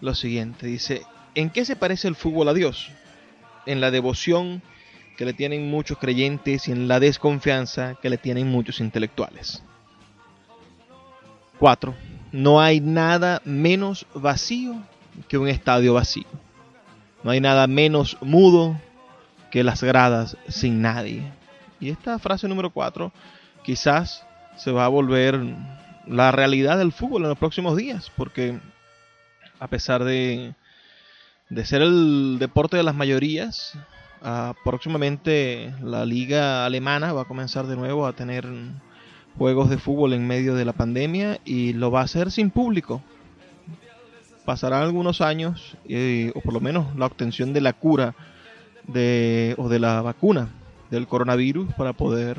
lo 0.00 0.14
siguiente, 0.14 0.66
dice, 0.66 1.02
¿en 1.34 1.50
qué 1.50 1.64
se 1.64 1.76
parece 1.76 2.08
el 2.08 2.14
fútbol 2.14 2.48
a 2.48 2.54
Dios? 2.54 2.90
En 3.66 3.80
la 3.80 3.90
devoción 3.90 4.62
que 5.20 5.26
le 5.26 5.34
tienen 5.34 5.68
muchos 5.68 5.98
creyentes 5.98 6.66
y 6.66 6.72
en 6.72 6.88
la 6.88 6.98
desconfianza 6.98 7.94
que 8.00 8.08
le 8.08 8.16
tienen 8.16 8.48
muchos 8.48 8.80
intelectuales. 8.80 9.62
4. 11.58 11.94
No 12.32 12.58
hay 12.58 12.80
nada 12.80 13.42
menos 13.44 14.06
vacío 14.14 14.76
que 15.28 15.36
un 15.36 15.46
estadio 15.46 15.92
vacío. 15.92 16.24
No 17.22 17.32
hay 17.32 17.40
nada 17.42 17.66
menos 17.66 18.16
mudo 18.22 18.80
que 19.50 19.62
las 19.62 19.82
gradas 19.82 20.38
sin 20.48 20.80
nadie. 20.80 21.30
Y 21.80 21.90
esta 21.90 22.18
frase 22.18 22.48
número 22.48 22.70
4 22.70 23.12
quizás 23.62 24.24
se 24.56 24.72
va 24.72 24.86
a 24.86 24.88
volver 24.88 25.38
la 26.06 26.32
realidad 26.32 26.78
del 26.78 26.92
fútbol 26.92 27.24
en 27.24 27.28
los 27.28 27.38
próximos 27.38 27.76
días, 27.76 28.10
porque 28.16 28.58
a 29.58 29.68
pesar 29.68 30.02
de, 30.02 30.54
de 31.50 31.64
ser 31.66 31.82
el 31.82 32.38
deporte 32.38 32.78
de 32.78 32.84
las 32.84 32.94
mayorías, 32.94 33.76
uh, 34.22 34.54
próximamente 34.64 35.74
la 35.82 36.04
liga 36.04 36.64
alemana 36.64 37.12
va 37.12 37.22
a 37.22 37.26
comenzar 37.26 37.66
de 37.66 37.76
nuevo 37.76 38.06
a 38.06 38.12
tener 38.12 38.46
juegos 39.38 39.70
de 39.70 39.78
fútbol 39.78 40.12
en 40.12 40.26
medio 40.26 40.54
de 40.54 40.64
la 40.64 40.72
pandemia 40.72 41.40
y 41.44 41.72
lo 41.72 41.90
va 41.90 42.00
a 42.00 42.04
hacer 42.04 42.30
sin 42.30 42.50
público. 42.50 43.02
Pasarán 44.44 44.82
algunos 44.82 45.20
años, 45.20 45.76
eh, 45.88 46.32
o 46.34 46.40
por 46.40 46.52
lo 46.52 46.60
menos 46.60 46.96
la 46.96 47.06
obtención 47.06 47.52
de 47.52 47.60
la 47.60 47.72
cura 47.72 48.14
de, 48.86 49.54
o 49.58 49.68
de 49.68 49.78
la 49.78 50.02
vacuna 50.02 50.48
del 50.90 51.06
coronavirus 51.06 51.72
para 51.74 51.92
poder 51.92 52.38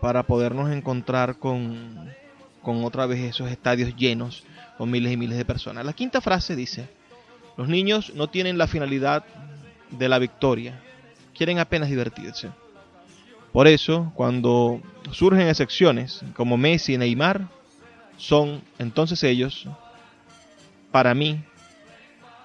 para 0.00 0.22
podernos 0.24 0.70
encontrar 0.70 1.38
con, 1.38 2.12
con 2.62 2.84
otra 2.84 3.06
vez 3.06 3.20
esos 3.20 3.50
estadios 3.50 3.96
llenos 3.96 4.44
con 4.76 4.90
miles 4.90 5.12
y 5.12 5.16
miles 5.16 5.38
de 5.38 5.46
personas. 5.46 5.84
La 5.86 5.94
quinta 5.94 6.20
frase 6.20 6.54
dice, 6.54 6.88
los 7.56 7.68
niños 7.68 8.12
no 8.14 8.28
tienen 8.28 8.58
la 8.58 8.66
finalidad 8.66 9.24
de 9.98 10.08
la 10.08 10.18
victoria, 10.18 10.80
quieren 11.34 11.58
apenas 11.58 11.88
divertirse. 11.88 12.50
Por 13.52 13.68
eso, 13.68 14.12
cuando 14.14 14.80
surgen 15.12 15.48
excepciones 15.48 16.22
como 16.34 16.56
Messi 16.56 16.94
y 16.94 16.98
Neymar, 16.98 17.48
son 18.16 18.62
entonces 18.78 19.22
ellos, 19.22 19.68
para 20.90 21.14
mí, 21.14 21.42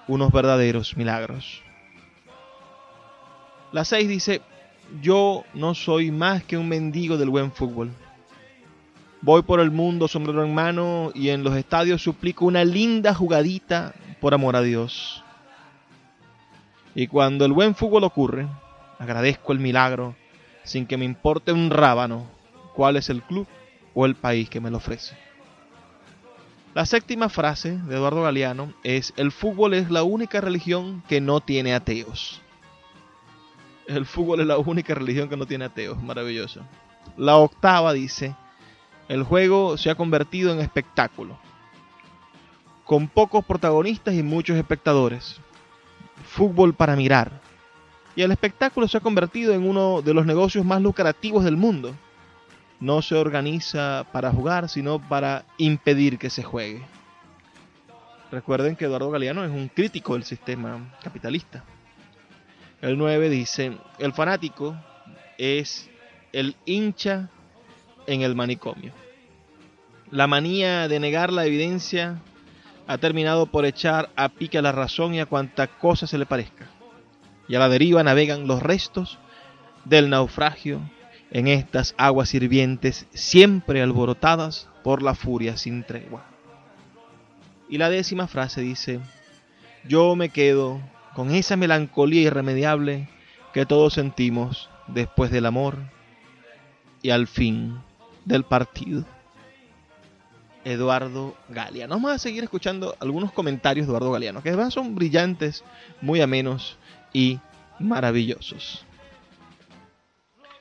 unos 0.06 0.32
verdaderos 0.32 0.96
milagros. 0.96 1.62
La 3.72 3.84
6 3.84 4.08
dice, 4.08 4.42
yo 5.00 5.44
no 5.54 5.74
soy 5.74 6.10
más 6.10 6.42
que 6.42 6.56
un 6.56 6.68
mendigo 6.68 7.16
del 7.16 7.30
buen 7.30 7.52
fútbol. 7.52 7.90
Voy 9.22 9.42
por 9.42 9.60
el 9.60 9.70
mundo 9.70 10.08
sombrero 10.08 10.44
en 10.44 10.54
mano 10.54 11.12
y 11.14 11.28
en 11.28 11.44
los 11.44 11.54
estadios 11.56 12.02
suplico 12.02 12.46
una 12.46 12.64
linda 12.64 13.14
jugadita 13.14 13.94
por 14.20 14.34
amor 14.34 14.56
a 14.56 14.62
Dios. 14.62 15.22
Y 16.94 17.06
cuando 17.06 17.44
el 17.44 17.52
buen 17.52 17.74
fútbol 17.74 18.04
ocurre, 18.04 18.48
agradezco 18.98 19.52
el 19.52 19.60
milagro 19.60 20.16
sin 20.64 20.86
que 20.86 20.96
me 20.96 21.04
importe 21.04 21.52
un 21.52 21.70
rábano 21.70 22.26
cuál 22.74 22.96
es 22.96 23.10
el 23.10 23.22
club 23.22 23.46
o 23.94 24.06
el 24.06 24.14
país 24.14 24.48
que 24.48 24.60
me 24.60 24.70
lo 24.70 24.78
ofrece. 24.78 25.16
La 26.74 26.86
séptima 26.86 27.28
frase 27.28 27.78
de 27.78 27.96
Eduardo 27.96 28.22
Galeano 28.22 28.72
es, 28.84 29.12
el 29.16 29.32
fútbol 29.32 29.74
es 29.74 29.90
la 29.90 30.04
única 30.04 30.40
religión 30.40 31.02
que 31.08 31.20
no 31.20 31.40
tiene 31.40 31.74
ateos. 31.74 32.40
El 33.88 34.06
fútbol 34.06 34.40
es 34.40 34.46
la 34.46 34.58
única 34.58 34.94
religión 34.94 35.28
que 35.28 35.36
no 35.36 35.46
tiene 35.46 35.64
ateos, 35.64 36.00
maravilloso. 36.00 36.60
La 37.16 37.36
octava 37.36 37.92
dice, 37.92 38.36
el 39.08 39.24
juego 39.24 39.76
se 39.76 39.90
ha 39.90 39.96
convertido 39.96 40.52
en 40.52 40.60
espectáculo, 40.60 41.36
con 42.84 43.08
pocos 43.08 43.44
protagonistas 43.44 44.14
y 44.14 44.22
muchos 44.22 44.56
espectadores. 44.56 45.40
Fútbol 46.24 46.74
para 46.74 46.96
mirar. 46.96 47.40
Y 48.16 48.22
el 48.22 48.32
espectáculo 48.32 48.88
se 48.88 48.98
ha 48.98 49.00
convertido 49.00 49.54
en 49.54 49.68
uno 49.68 50.02
de 50.02 50.14
los 50.14 50.26
negocios 50.26 50.64
más 50.64 50.82
lucrativos 50.82 51.44
del 51.44 51.56
mundo 51.56 51.94
no 52.80 53.02
se 53.02 53.14
organiza 53.14 54.06
para 54.10 54.32
jugar, 54.32 54.68
sino 54.68 54.98
para 54.98 55.44
impedir 55.58 56.18
que 56.18 56.30
se 56.30 56.42
juegue. 56.42 56.82
Recuerden 58.32 58.74
que 58.74 58.86
Eduardo 58.86 59.10
Galeano 59.10 59.44
es 59.44 59.50
un 59.50 59.68
crítico 59.68 60.14
del 60.14 60.24
sistema 60.24 60.94
capitalista. 61.02 61.62
El 62.80 62.96
9 62.96 63.28
dice, 63.28 63.76
el 63.98 64.14
fanático 64.14 64.74
es 65.36 65.90
el 66.32 66.56
hincha 66.64 67.28
en 68.06 68.22
el 68.22 68.34
manicomio. 68.34 68.92
La 70.10 70.26
manía 70.26 70.88
de 70.88 71.00
negar 71.00 71.32
la 71.32 71.44
evidencia 71.44 72.18
ha 72.90 72.98
terminado 72.98 73.46
por 73.46 73.66
echar 73.66 74.10
a 74.16 74.30
pique 74.30 74.58
a 74.58 74.62
la 74.62 74.72
razón 74.72 75.14
y 75.14 75.20
a 75.20 75.26
cuanta 75.26 75.68
cosa 75.68 76.08
se 76.08 76.18
le 76.18 76.26
parezca. 76.26 76.66
Y 77.46 77.54
a 77.54 77.60
la 77.60 77.68
deriva 77.68 78.02
navegan 78.02 78.48
los 78.48 78.64
restos 78.64 79.20
del 79.84 80.10
naufragio 80.10 80.80
en 81.30 81.46
estas 81.46 81.94
aguas 81.98 82.34
hirvientes 82.34 83.06
siempre 83.14 83.80
alborotadas 83.80 84.68
por 84.82 85.02
la 85.02 85.14
furia 85.14 85.56
sin 85.56 85.84
tregua. 85.84 86.24
Y 87.68 87.78
la 87.78 87.90
décima 87.90 88.26
frase 88.26 88.60
dice, 88.60 88.98
yo 89.86 90.16
me 90.16 90.30
quedo 90.30 90.80
con 91.14 91.30
esa 91.30 91.56
melancolía 91.56 92.22
irremediable 92.22 93.08
que 93.52 93.66
todos 93.66 93.94
sentimos 93.94 94.68
después 94.88 95.30
del 95.30 95.46
amor 95.46 95.76
y 97.02 97.10
al 97.10 97.28
fin 97.28 97.78
del 98.24 98.42
partido. 98.42 99.04
Eduardo 100.64 101.36
Galeano. 101.48 101.94
Vamos 101.94 102.12
a 102.12 102.18
seguir 102.18 102.42
escuchando 102.42 102.96
algunos 103.00 103.32
comentarios 103.32 103.86
de 103.86 103.90
Eduardo 103.90 104.12
Galeano, 104.12 104.42
que 104.42 104.50
además 104.50 104.74
son 104.74 104.94
brillantes, 104.94 105.64
muy 106.00 106.20
amenos 106.20 106.76
y 107.12 107.38
maravillosos. 107.78 108.84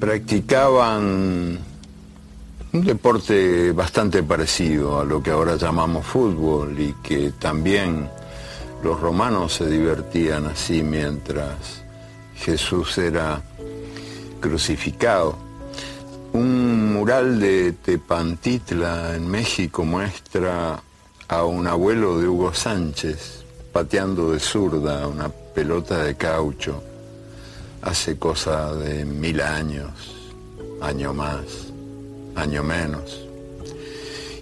practicaban 0.00 1.67
un 2.72 2.84
deporte 2.84 3.72
bastante 3.72 4.22
parecido 4.22 5.00
a 5.00 5.04
lo 5.04 5.22
que 5.22 5.30
ahora 5.30 5.56
llamamos 5.56 6.04
fútbol 6.04 6.78
y 6.78 6.92
que 7.02 7.32
también 7.38 8.08
los 8.82 9.00
romanos 9.00 9.54
se 9.54 9.66
divertían 9.68 10.46
así 10.46 10.82
mientras 10.82 11.82
Jesús 12.36 12.98
era 12.98 13.42
crucificado. 14.40 15.36
Un 16.32 16.92
mural 16.92 17.40
de 17.40 17.72
Tepantitla 17.72 19.16
en 19.16 19.28
México 19.28 19.84
muestra 19.84 20.82
a 21.26 21.44
un 21.44 21.66
abuelo 21.66 22.18
de 22.18 22.28
Hugo 22.28 22.52
Sánchez 22.52 23.44
pateando 23.72 24.32
de 24.32 24.40
zurda 24.40 25.06
una 25.06 25.28
pelota 25.28 26.02
de 26.04 26.16
caucho 26.16 26.82
hace 27.82 28.18
cosa 28.18 28.74
de 28.74 29.04
mil 29.04 29.40
años, 29.40 29.90
año 30.80 31.14
más, 31.14 31.67
año 32.38 32.62
menos. 32.62 33.28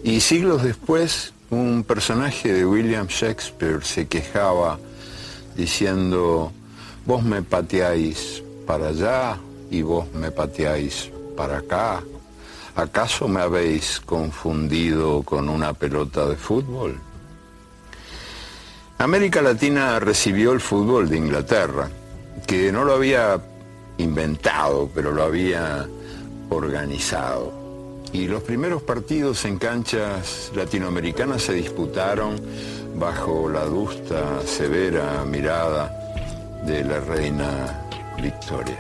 Y 0.05 0.21
siglos 0.21 0.63
después, 0.63 1.33
un 1.51 1.85
personaje 1.85 2.53
de 2.53 2.67
William 2.67 3.07
Shakespeare 3.07 3.85
se 3.85 4.07
quejaba 4.07 4.79
diciendo, 5.57 6.53
vos 7.05 7.23
me 7.25 7.43
pateáis 7.43 8.43
para 8.67 8.89
allá 8.89 9.39
y 9.71 9.83
vos 9.83 10.13
me 10.13 10.31
pateáis 10.31 11.11
para 11.37 11.59
acá. 11.59 12.03
¿Acaso 12.75 13.27
me 13.27 13.41
habéis 13.41 14.01
confundido 14.01 15.23
con 15.23 15.49
una 15.49 15.73
pelota 15.73 16.27
de 16.29 16.37
fútbol? 16.37 16.99
América 18.99 19.43
Latina 19.43 19.99
recibió 19.99 20.53
el 20.53 20.61
fútbol 20.61 21.09
de 21.09 21.17
Inglaterra, 21.17 21.89
que 22.47 22.71
no 22.73 22.85
lo 22.85 22.95
había 22.95 23.41
inventado, 23.99 24.91
pero 24.95 25.13
lo 25.13 25.23
había 25.23 25.87
organizado. 26.51 27.66
Y 28.13 28.29
los 28.29 28.43
primeros 28.43 28.83
partidos 28.83 29.45
en 29.45 29.59
canchas 29.59 30.51
latinoamericanas 30.55 31.43
se 31.43 31.53
disputaron 31.53 32.41
bajo 32.95 33.49
la 33.49 33.63
adusta, 33.63 34.41
severa 34.47 35.25
mirada 35.25 35.93
de 36.65 36.83
la 36.85 37.01
reina 37.01 37.87
Victoria. 38.21 38.79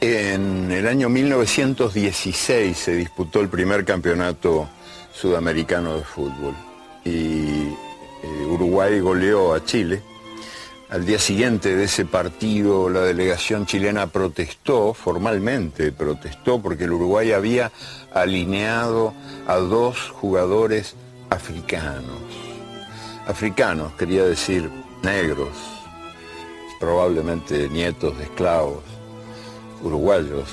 En 0.00 0.70
el 0.70 0.86
año 0.86 1.08
1916 1.08 2.76
se 2.76 2.94
disputó 2.94 3.40
el 3.40 3.48
primer 3.48 3.84
campeonato 3.84 4.68
sudamericano 5.12 5.96
de 5.96 6.04
fútbol 6.04 6.54
y 7.04 7.68
eh, 8.22 8.46
Uruguay 8.48 9.00
goleó 9.00 9.54
a 9.54 9.64
Chile. 9.64 10.02
Al 10.90 11.04
día 11.04 11.18
siguiente 11.18 11.76
de 11.76 11.84
ese 11.84 12.06
partido 12.06 12.88
la 12.88 13.02
delegación 13.02 13.66
chilena 13.66 14.06
protestó, 14.06 14.94
formalmente 14.94 15.92
protestó, 15.92 16.62
porque 16.62 16.84
el 16.84 16.92
Uruguay 16.92 17.32
había 17.32 17.70
alineado 18.14 19.12
a 19.46 19.56
dos 19.56 20.08
jugadores 20.08 20.94
africanos. 21.28 22.22
Africanos, 23.26 23.92
quería 23.98 24.24
decir 24.24 24.70
negros, 25.02 25.50
probablemente 26.80 27.68
nietos 27.68 28.16
de 28.16 28.24
esclavos 28.24 28.82
uruguayos, 29.82 30.48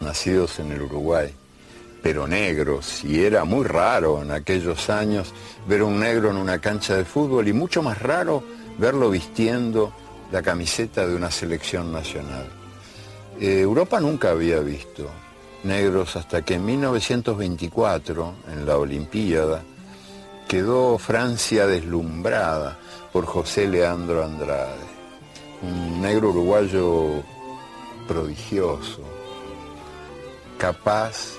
nacidos 0.00 0.58
en 0.58 0.72
el 0.72 0.82
Uruguay, 0.82 1.32
pero 2.02 2.26
negros, 2.26 3.04
y 3.04 3.24
era 3.24 3.44
muy 3.44 3.64
raro 3.64 4.22
en 4.22 4.32
aquellos 4.32 4.90
años 4.90 5.32
ver 5.68 5.84
un 5.84 6.00
negro 6.00 6.30
en 6.30 6.36
una 6.36 6.58
cancha 6.58 6.96
de 6.96 7.04
fútbol 7.04 7.46
y 7.46 7.52
mucho 7.52 7.80
más 7.80 8.02
raro 8.02 8.42
verlo 8.78 9.10
vistiendo 9.10 9.92
la 10.32 10.42
camiseta 10.42 11.06
de 11.06 11.14
una 11.14 11.30
selección 11.30 11.92
nacional. 11.92 12.46
Eh, 13.40 13.60
Europa 13.60 14.00
nunca 14.00 14.30
había 14.30 14.60
visto 14.60 15.08
negros 15.64 16.16
hasta 16.16 16.42
que 16.42 16.54
en 16.54 16.64
1924, 16.64 18.34
en 18.52 18.66
la 18.66 18.78
Olimpiada, 18.78 19.62
quedó 20.46 20.98
Francia 20.98 21.66
deslumbrada 21.66 22.78
por 23.12 23.26
José 23.26 23.68
Leandro 23.68 24.24
Andrade, 24.24 24.86
un 25.62 26.00
negro 26.00 26.30
uruguayo 26.30 27.22
prodigioso, 28.06 29.02
capaz 30.56 31.34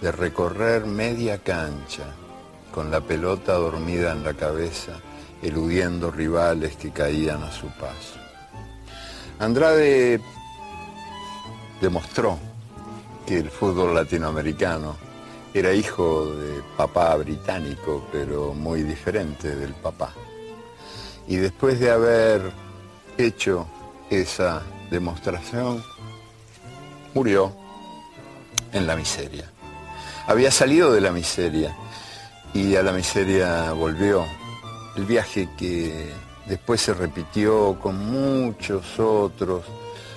de 0.00 0.12
recorrer 0.12 0.86
media 0.86 1.38
cancha 1.38 2.04
con 2.72 2.90
la 2.90 3.00
pelota 3.00 3.54
dormida 3.54 4.12
en 4.12 4.24
la 4.24 4.34
cabeza, 4.34 4.92
eludiendo 5.44 6.10
rivales 6.10 6.76
que 6.76 6.90
caían 6.90 7.42
a 7.42 7.52
su 7.52 7.66
paso. 7.68 8.18
Andrade 9.38 10.20
demostró 11.80 12.38
que 13.26 13.38
el 13.38 13.50
fútbol 13.50 13.94
latinoamericano 13.94 14.96
era 15.52 15.72
hijo 15.72 16.26
de 16.34 16.62
papá 16.76 17.14
británico, 17.16 18.06
pero 18.10 18.54
muy 18.54 18.82
diferente 18.82 19.54
del 19.54 19.74
papá. 19.74 20.12
Y 21.28 21.36
después 21.36 21.78
de 21.78 21.90
haber 21.90 22.52
hecho 23.16 23.66
esa 24.10 24.62
demostración, 24.90 25.82
murió 27.14 27.54
en 28.72 28.86
la 28.86 28.96
miseria. 28.96 29.50
Había 30.26 30.50
salido 30.50 30.92
de 30.92 31.00
la 31.00 31.12
miseria, 31.12 31.76
y 32.54 32.76
a 32.76 32.82
la 32.82 32.92
miseria 32.92 33.72
volvió. 33.72 34.24
El 34.96 35.04
viaje 35.04 35.48
que 35.56 36.12
después 36.46 36.80
se 36.80 36.94
repitió 36.94 37.78
con 37.80 37.98
muchos 37.98 38.98
otros 38.98 39.64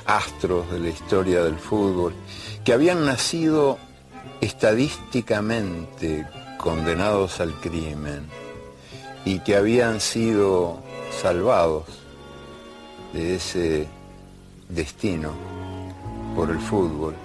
astros 0.06 0.72
de 0.72 0.80
la 0.80 0.90
historia 0.90 1.44
del 1.44 1.58
fútbol, 1.58 2.14
que 2.64 2.74
habían 2.74 3.06
nacido 3.06 3.78
estadísticamente 4.42 6.26
condenados 6.58 7.40
al 7.40 7.54
crimen 7.56 8.28
y 9.26 9.40
que 9.40 9.56
habían 9.56 10.00
sido 10.00 10.80
salvados 11.22 11.86
de 13.14 13.36
ese 13.36 13.88
destino 14.70 15.32
por 16.36 16.50
el 16.50 16.60
fútbol 16.60 17.16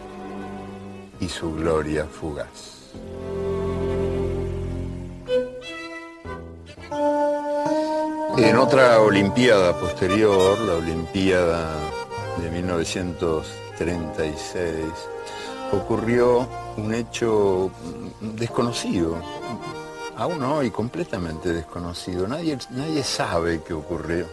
y 1.21 1.29
su 1.29 1.55
gloria 1.55 2.07
fugaz. 2.07 2.71
En 8.38 8.57
otra 8.57 9.01
Olimpiada 9.01 9.79
posterior, 9.79 10.59
la 10.61 10.75
Olimpiada 10.75 11.75
de 12.38 12.51
1936, 12.51 14.75
ocurrió 15.73 16.49
un 16.79 16.95
hecho 16.95 17.71
desconocido, 18.21 19.21
aún 20.16 20.42
hoy 20.42 20.71
completamente 20.71 21.53
desconocido. 21.53 22.27
Nadie, 22.27 22.59
nadie 22.71 23.05
sabe 23.05 23.61
qué 23.66 23.75
ocurrió. 23.75 24.27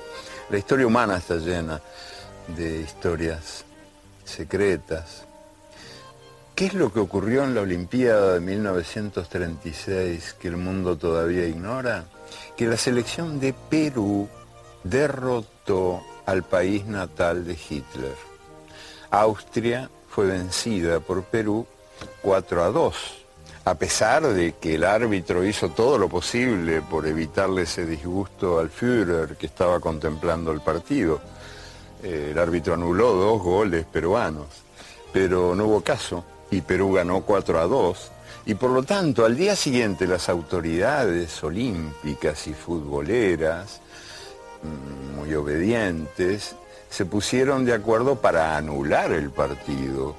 La 0.49 0.57
historia 0.57 0.87
humana 0.87 1.17
está 1.17 1.35
llena 1.35 1.81
de 2.55 2.81
historias 2.81 3.65
secretas. 4.23 5.25
¿Qué 6.55 6.67
es 6.67 6.73
lo 6.73 6.91
que 6.91 6.99
ocurrió 6.99 7.43
en 7.43 7.53
la 7.53 7.61
Olimpiada 7.61 8.35
de 8.35 8.39
1936 8.39 10.35
que 10.39 10.47
el 10.47 10.57
mundo 10.57 10.97
todavía 10.97 11.45
ignora? 11.45 12.05
Que 12.55 12.65
la 12.65 12.77
selección 12.77 13.39
de 13.39 13.53
Perú 13.53 14.27
derrotó 14.83 16.01
al 16.25 16.43
país 16.43 16.85
natal 16.85 17.45
de 17.45 17.53
Hitler. 17.53 18.15
Austria 19.11 19.89
fue 20.09 20.27
vencida 20.27 20.99
por 20.99 21.23
Perú 21.23 21.65
4 22.21 22.63
a 22.63 22.69
2, 22.69 22.95
a 23.65 23.75
pesar 23.75 24.27
de 24.27 24.53
que 24.53 24.75
el 24.75 24.83
árbitro 24.83 25.43
hizo 25.43 25.69
todo 25.69 25.97
lo 25.97 26.09
posible 26.09 26.81
por 26.81 27.07
evitarle 27.07 27.63
ese 27.63 27.85
disgusto 27.85 28.59
al 28.59 28.69
Führer 28.69 29.35
que 29.37 29.47
estaba 29.47 29.79
contemplando 29.79 30.51
el 30.51 30.61
partido. 30.61 31.19
Eh, 32.03 32.29
el 32.31 32.37
árbitro 32.39 32.75
anuló 32.75 33.13
dos 33.13 33.41
goles 33.41 33.85
peruanos, 33.85 34.47
pero 35.11 35.55
no 35.55 35.65
hubo 35.65 35.81
caso 35.81 36.23
y 36.51 36.61
Perú 36.61 36.93
ganó 36.93 37.21
4 37.21 37.59
a 37.59 37.63
2 37.65 38.11
y 38.49 38.55
por 38.55 38.71
lo 38.71 38.81
tanto 38.81 39.25
al 39.25 39.37
día 39.37 39.55
siguiente 39.55 40.07
las 40.07 40.27
autoridades 40.27 41.43
olímpicas 41.43 42.47
y 42.47 42.53
futboleras, 42.55 43.79
mm, 44.63 45.19
muy 45.19 45.35
obedientes, 45.35 46.55
se 46.89 47.05
pusieron 47.05 47.63
de 47.63 47.75
acuerdo 47.75 48.15
para 48.15 48.57
anular 48.57 49.11
el 49.11 49.29
partido, 49.29 50.15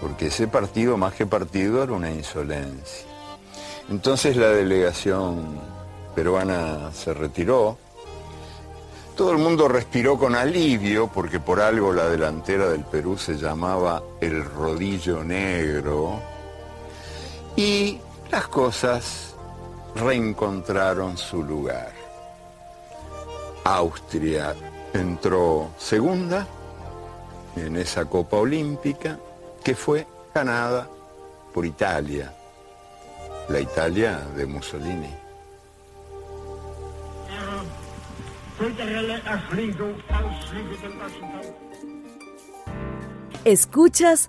porque 0.00 0.28
ese 0.28 0.46
partido 0.46 0.96
más 0.96 1.14
que 1.14 1.26
partido 1.26 1.82
era 1.82 1.92
una 1.92 2.12
insolencia. 2.12 3.04
Entonces 3.88 4.36
la 4.36 4.50
delegación 4.50 5.60
peruana 6.14 6.92
se 6.92 7.12
retiró, 7.14 7.78
todo 9.16 9.32
el 9.32 9.38
mundo 9.38 9.66
respiró 9.66 10.16
con 10.16 10.36
alivio 10.36 11.10
porque 11.12 11.40
por 11.40 11.60
algo 11.60 11.92
la 11.92 12.08
delantera 12.08 12.68
del 12.68 12.84
Perú 12.84 13.18
se 13.18 13.36
llamaba 13.36 14.04
el 14.20 14.44
rodillo 14.44 15.24
negro 15.24 16.29
y 17.56 17.98
las 18.30 18.48
cosas 18.48 19.34
reencontraron 19.94 21.16
su 21.16 21.42
lugar. 21.42 21.92
Austria 23.64 24.54
entró 24.92 25.70
segunda 25.78 26.46
en 27.56 27.76
esa 27.76 28.04
Copa 28.04 28.38
Olímpica 28.38 29.18
que 29.62 29.74
fue 29.74 30.06
ganada 30.34 30.88
por 31.52 31.66
Italia, 31.66 32.32
la 33.48 33.60
Italia 33.60 34.20
de 34.36 34.46
Mussolini. 34.46 35.14
Escuchas 43.44 44.28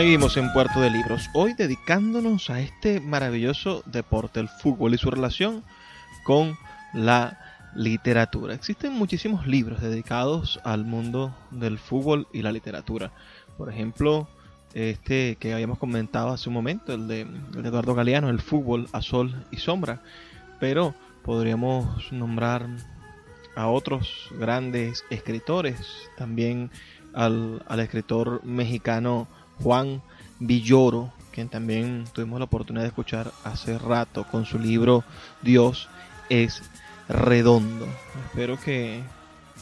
Seguimos 0.00 0.38
en 0.38 0.50
Puerto 0.54 0.80
de 0.80 0.88
Libros, 0.88 1.28
hoy 1.34 1.52
dedicándonos 1.52 2.48
a 2.48 2.58
este 2.58 3.00
maravilloso 3.00 3.82
deporte, 3.84 4.40
el 4.40 4.48
fútbol 4.48 4.94
y 4.94 4.96
su 4.96 5.10
relación 5.10 5.62
con 6.24 6.56
la 6.94 7.38
literatura. 7.74 8.54
Existen 8.54 8.94
muchísimos 8.94 9.46
libros 9.46 9.82
dedicados 9.82 10.58
al 10.64 10.86
mundo 10.86 11.36
del 11.50 11.78
fútbol 11.78 12.26
y 12.32 12.40
la 12.40 12.50
literatura. 12.50 13.12
Por 13.58 13.68
ejemplo, 13.68 14.26
este 14.72 15.36
que 15.36 15.52
habíamos 15.52 15.78
comentado 15.78 16.30
hace 16.30 16.48
un 16.48 16.54
momento, 16.54 16.94
el 16.94 17.06
de, 17.06 17.26
Eduardo 17.62 17.94
Galeano, 17.94 18.30
El 18.30 18.40
fútbol 18.40 18.88
a 18.92 19.02
sol 19.02 19.44
y 19.50 19.58
sombra. 19.58 20.00
Pero 20.58 20.94
podríamos 21.22 22.10
nombrar 22.10 22.66
a 23.54 23.68
otros 23.68 24.30
grandes 24.38 25.04
escritores, 25.10 25.76
también 26.16 26.70
al, 27.12 27.62
al 27.68 27.80
escritor 27.80 28.42
mexicano 28.44 29.28
Juan 29.62 30.02
Villoro, 30.38 31.12
quien 31.32 31.48
también 31.48 32.04
tuvimos 32.12 32.38
la 32.38 32.46
oportunidad 32.46 32.82
de 32.82 32.88
escuchar 32.88 33.30
hace 33.44 33.78
rato 33.78 34.24
con 34.24 34.46
su 34.46 34.58
libro 34.58 35.04
Dios 35.42 35.88
es 36.28 36.62
redondo. 37.08 37.86
Espero 38.26 38.58
que, 38.58 39.02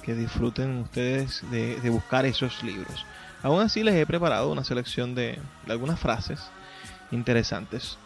disfruten 0.06 0.78
ustedes 0.78 1.42
de, 1.50 1.90
buscar 1.90 2.24
esos 2.24 2.62
libros. 2.62 3.04
Aún 3.42 3.60
así 3.60 3.82
les 3.82 3.94
he 3.94 4.06
preparado 4.06 4.50
una 4.50 4.64
selección 4.64 5.14
de, 5.14 5.38
algunas 5.68 6.00
frases 6.00 6.40
interesantes. 7.10 7.98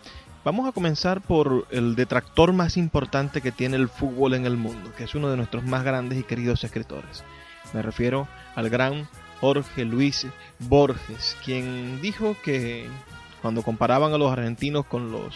Vamos 0.45 0.69
a 0.69 0.73
comenzar 0.73 1.21
por 1.21 1.69
el 1.71 1.95
detractor 1.95 2.53
más 2.53 2.77
importante 2.77 3.41
que 3.41 3.53
tiene 3.53 3.77
el 3.77 3.89
fútbol 3.89 4.35
en 4.35 4.47
el 4.47 4.57
mundo, 4.57 4.93
que 4.97 5.05
es 5.05 5.15
uno 5.15 5.31
de 5.31 5.37
nuestros 5.37 5.63
más 5.63 5.85
grandes 5.85 6.19
y 6.19 6.25
queridos 6.25 6.65
escritores. 6.65 7.23
Me 7.73 7.83
refiero 7.83 8.27
al 8.57 8.69
gran 8.69 9.09
Jorge 9.43 9.85
Luis 9.85 10.25
Borges, 10.61 11.37
quien 11.45 12.01
dijo 12.01 12.37
que 12.45 12.89
cuando 13.43 13.65
comparaban 13.65 14.15
a 14.15 14.17
los 14.17 14.31
argentinos 14.31 14.87
con 14.87 15.11
los 15.11 15.35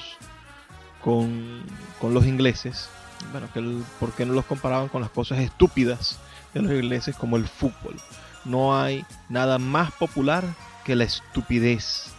con, 1.02 1.64
los 2.00 2.24
ingleses, 2.24 2.88
bueno, 3.32 3.48
que 3.52 3.60
¿por 3.98 4.12
qué 4.12 4.24
no 4.24 4.32
los 4.34 4.44
comparaban 4.44 4.88
con 4.88 5.00
las 5.00 5.10
cosas 5.10 5.40
estúpidas 5.40 6.20
de 6.54 6.62
los 6.62 6.70
ingleses 6.70 7.16
como 7.16 7.36
el 7.36 7.48
fútbol? 7.48 7.96
No 8.44 8.80
hay 8.80 9.04
nada 9.28 9.58
más 9.58 9.90
popular 9.90 10.44
que 10.84 10.94
la 10.94 11.02
estupidez, 11.02 12.12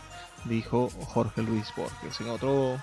dijo 0.44 0.90
Jorge 1.06 1.42
Luis 1.42 1.72
Borges. 1.74 2.20
En 2.20 2.30
otro, 2.30 2.82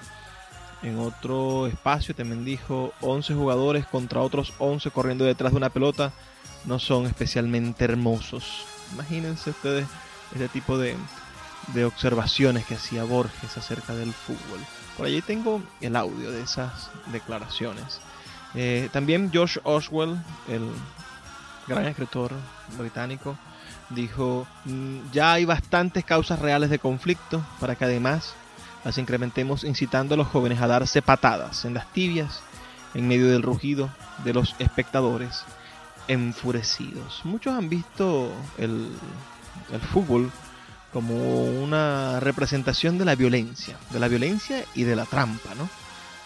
en 0.83 0.99
otro 0.99 1.67
espacio 1.67 2.15
también 2.15 2.47
dijo 2.47 2.95
11 3.03 3.35
jugadores 3.35 3.85
contra 3.87 4.23
otros 4.23 4.55
11 4.59 4.91
corriendo 4.93 5.27
detrás 5.27 5.53
de 5.53 5.59
una 5.59 5.69
pelota 5.69 6.11
no 6.65 6.79
son 6.79 7.05
especialmente 7.05 7.85
hermosos. 7.85 8.65
Imagínense 8.95 9.51
ustedes 9.51 9.87
este 10.33 10.49
tipo 10.49 10.79
de, 10.79 10.97
de 11.75 11.85
observaciones 11.85 12.65
que 12.65 12.75
hacía 12.75 13.05
Borges 13.05 13.57
acerca 13.57 13.95
del 13.95 14.13
fútbol. 14.13 14.61
Por 14.97 15.07
allí 15.07 15.23
tengo 15.23 15.63
el 15.81 15.97
audio 15.97 16.31
de 16.31 16.43
esas 16.43 16.91
declaraciones. 17.07 18.01
Eh, 18.55 18.89
también 18.93 19.31
George 19.33 19.61
Oswell, 19.65 20.17
el 20.49 20.71
gran 21.67 21.87
escritor 21.87 22.31
británico, 22.79 23.37
dijo, 23.91 24.47
mm, 24.65 25.11
ya 25.13 25.33
hay 25.33 25.45
bastantes 25.45 26.05
causas 26.05 26.39
reales 26.39 26.71
de 26.71 26.79
conflicto 26.79 27.45
para 27.61 27.75
que 27.75 27.85
además 27.85 28.35
las 28.85 28.99
incrementemos 28.99 29.65
incitando 29.65 30.15
a 30.15 30.19
los 30.19 30.29
jóvenes 30.29 30.61
a 30.61 30.67
darse 30.67 31.03
patadas 31.03 31.65
en 31.65 31.75
las 31.75 31.91
tibias 31.93 32.43
en 32.95 33.09
medio 33.09 33.29
del 33.29 33.43
rugido 33.43 33.91
de 34.25 34.35
los 34.35 34.55
espectadores 34.59 35.45
enfurecidos. 36.09 37.23
Muchos 37.25 37.55
han 37.55 37.69
visto 37.69 38.33
el, 38.59 38.89
el 39.73 39.81
fútbol 39.81 40.31
como 40.93 41.15
una 41.45 42.21
representación 42.21 42.99
de 42.99 43.05
la 43.05 43.17
violencia, 43.17 43.77
de 43.91 43.99
la 43.99 44.09
violencia 44.09 44.65
y 44.75 44.85
de 44.85 44.95
la 44.95 45.05
trampa, 45.07 45.55
¿no? 45.57 45.69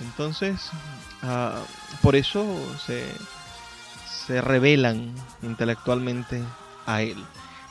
Entonces, 0.01 0.71
ah, 1.23 1.61
por 2.03 2.17
eso 2.17 2.45
se, 2.85 3.07
se 4.27 4.41
revelan 4.41 5.15
intelectualmente 5.43 6.43
a 6.87 7.03
él. 7.03 7.17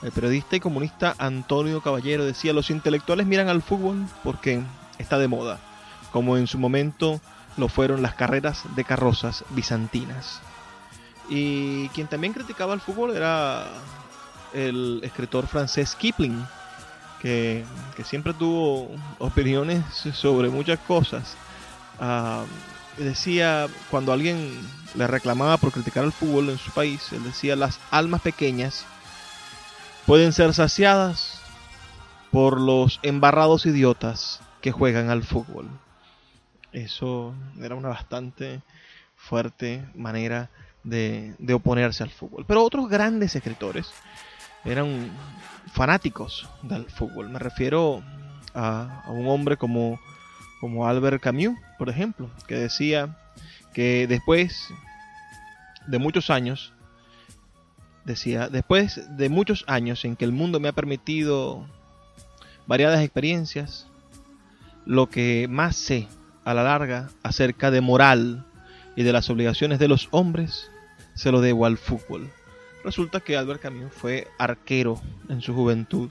El 0.01 0.11
periodista 0.11 0.55
y 0.55 0.59
comunista 0.59 1.15
Antonio 1.17 1.81
Caballero 1.81 2.25
decía, 2.25 2.53
los 2.53 2.69
intelectuales 2.69 3.27
miran 3.27 3.49
al 3.49 3.61
fútbol 3.61 4.05
porque 4.23 4.61
está 4.97 5.17
de 5.17 5.27
moda, 5.27 5.59
como 6.11 6.37
en 6.37 6.47
su 6.47 6.57
momento 6.57 7.21
lo 7.57 7.67
fueron 7.67 8.01
las 8.01 8.15
carreras 8.15 8.63
de 8.75 8.83
carrozas 8.83 9.43
bizantinas. 9.51 10.41
Y 11.29 11.89
quien 11.89 12.07
también 12.07 12.33
criticaba 12.33 12.73
el 12.73 12.81
fútbol 12.81 13.15
era 13.15 13.67
el 14.53 15.01
escritor 15.03 15.47
francés 15.47 15.95
Kipling, 15.95 16.45
que, 17.21 17.65
siempre 18.03 18.33
tuvo 18.33 18.89
opiniones 19.19 19.83
sobre 20.13 20.49
muchas 20.49 20.79
cosas. 20.79 21.35
Ah, 21.99 22.45
decía, 22.97 23.67
cuando 23.89 24.13
alguien 24.13 24.57
le 24.95 25.07
reclamaba 25.07 25.57
por 25.57 25.71
criticar 25.71 26.03
el 26.03 26.11
fútbol 26.11 26.49
en 26.49 26.57
su 26.57 26.71
país, 26.71 27.11
él 27.11 27.23
decía, 27.23 27.55
las 27.55 27.79
almas 27.91 28.21
pequeñas 28.21 28.85
pueden 30.05 30.31
ser 30.33 30.53
saciadas 30.53 31.41
por 32.31 32.59
los 32.61 32.99
embarrados 33.03 33.65
idiotas 33.65 34.41
que 34.61 34.71
juegan 34.71 35.09
al 35.09 35.23
fútbol. 35.23 35.69
Eso 36.71 37.33
era 37.61 37.75
una 37.75 37.89
bastante 37.89 38.61
fuerte 39.15 39.85
manera 39.95 40.49
de, 40.87 41.53
oponerse 41.53 42.03
al 42.03 42.09
fútbol. 42.09 42.45
Pero 42.47 42.63
otros 42.63 42.89
grandes 42.89 43.35
escritores 43.35 43.91
eran 44.63 45.09
fanáticos 45.73 46.49
del 46.63 46.85
fútbol. 46.85 47.29
Me 47.29 47.39
refiero 47.39 48.03
a, 48.53 49.03
un 49.07 49.27
hombre 49.27 49.57
como, 49.57 49.99
como 50.59 50.87
Albert 50.87 51.21
Camus, 51.21 51.57
por 51.77 51.89
ejemplo, 51.89 52.29
que 52.47 52.55
decía 52.55 53.17
que 53.73 54.07
después 54.07 54.69
de 55.87 55.99
muchos 55.99 56.29
años 56.29 56.73
decía, 58.05 58.47
después 58.47 59.01
de 59.17 59.29
muchos 59.29 59.65
años 59.67 60.05
en 60.05 60.15
que 60.15 60.25
el 60.25 60.31
mundo 60.31 60.59
me 60.59 60.69
ha 60.69 60.73
permitido 60.73 61.67
variadas 62.65 63.01
experiencias, 63.01 63.87
lo 64.85 65.09
que 65.09 65.47
más 65.49 65.75
sé 65.75 66.07
a 66.45 66.53
la 66.53 66.63
larga 66.63 67.09
acerca 67.23 67.71
de 67.71 67.81
moral 67.81 68.45
y 68.95 69.03
de 69.03 69.11
las 69.11 69.29
obligaciones 69.29 69.79
de 69.79 69.89
los 69.89 70.07
hombres, 70.11 70.71
se 71.17 71.31
lo 71.31 71.41
debo 71.41 71.65
al 71.65 71.77
fútbol. 71.77 72.29
Resulta 72.83 73.19
que 73.19 73.35
Albert 73.35 73.61
Camus 73.61 73.91
fue 73.91 74.27
arquero 74.37 75.01
en 75.27 75.41
su 75.41 75.53
juventud 75.53 76.09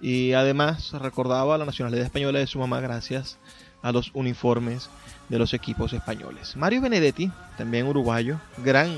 y 0.00 0.32
además 0.32 0.92
recordaba 0.92 1.58
la 1.58 1.66
nacionalidad 1.66 2.04
española 2.04 2.38
de 2.38 2.46
su 2.46 2.58
mamá 2.58 2.80
gracias 2.80 3.36
a 3.82 3.92
los 3.92 4.10
uniformes 4.14 4.88
de 5.28 5.38
los 5.38 5.52
equipos 5.54 5.92
españoles. 5.92 6.56
Mario 6.56 6.80
Benedetti, 6.80 7.30
también 7.58 7.86
uruguayo, 7.86 8.40
gran 8.58 8.96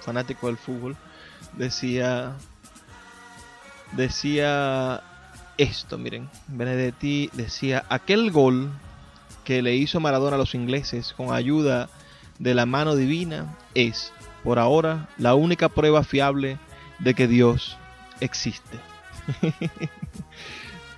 fanático 0.00 0.46
del 0.46 0.56
fútbol, 0.56 0.96
decía 1.56 2.36
decía 3.92 5.02
esto, 5.58 5.98
miren, 5.98 6.30
Benedetti 6.48 7.28
decía, 7.34 7.84
aquel 7.90 8.30
gol 8.30 8.70
que 9.44 9.60
le 9.62 9.74
hizo 9.74 10.00
Maradona 10.00 10.36
a 10.36 10.38
los 10.38 10.54
ingleses 10.54 11.12
con 11.12 11.34
ayuda 11.34 11.90
de 12.38 12.54
la 12.54 12.64
mano 12.64 12.96
divina 12.96 13.56
es, 13.74 14.12
por 14.44 14.58
ahora, 14.58 15.08
la 15.18 15.34
única 15.34 15.68
prueba 15.68 16.02
fiable 16.04 16.58
de 16.98 17.14
que 17.14 17.26
Dios 17.26 17.76
existe. 18.20 18.78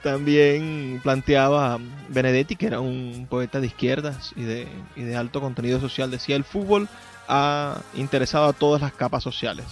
También 0.03 1.01
planteaba 1.03 1.79
Benedetti, 2.09 2.57
que 2.57 2.67
era 2.67 2.81
un 2.81 3.27
poeta 3.31 3.61
de 3.61 3.69
izquierdas 3.69 4.33
y 4.35 4.43
de, 4.43 4.69
y 4.97 5.03
de 5.03 5.17
alto 5.17 5.41
contenido 5.41 5.81
social, 5.81 6.11
decía, 6.11 6.35
el 6.35 6.45
fútbol 6.45 6.89
ha 7.29 7.81
interesado 7.95 8.47
a 8.47 8.53
todas 8.53 8.83
las 8.83 8.93
capas 8.93 9.23
sociales 9.23 9.67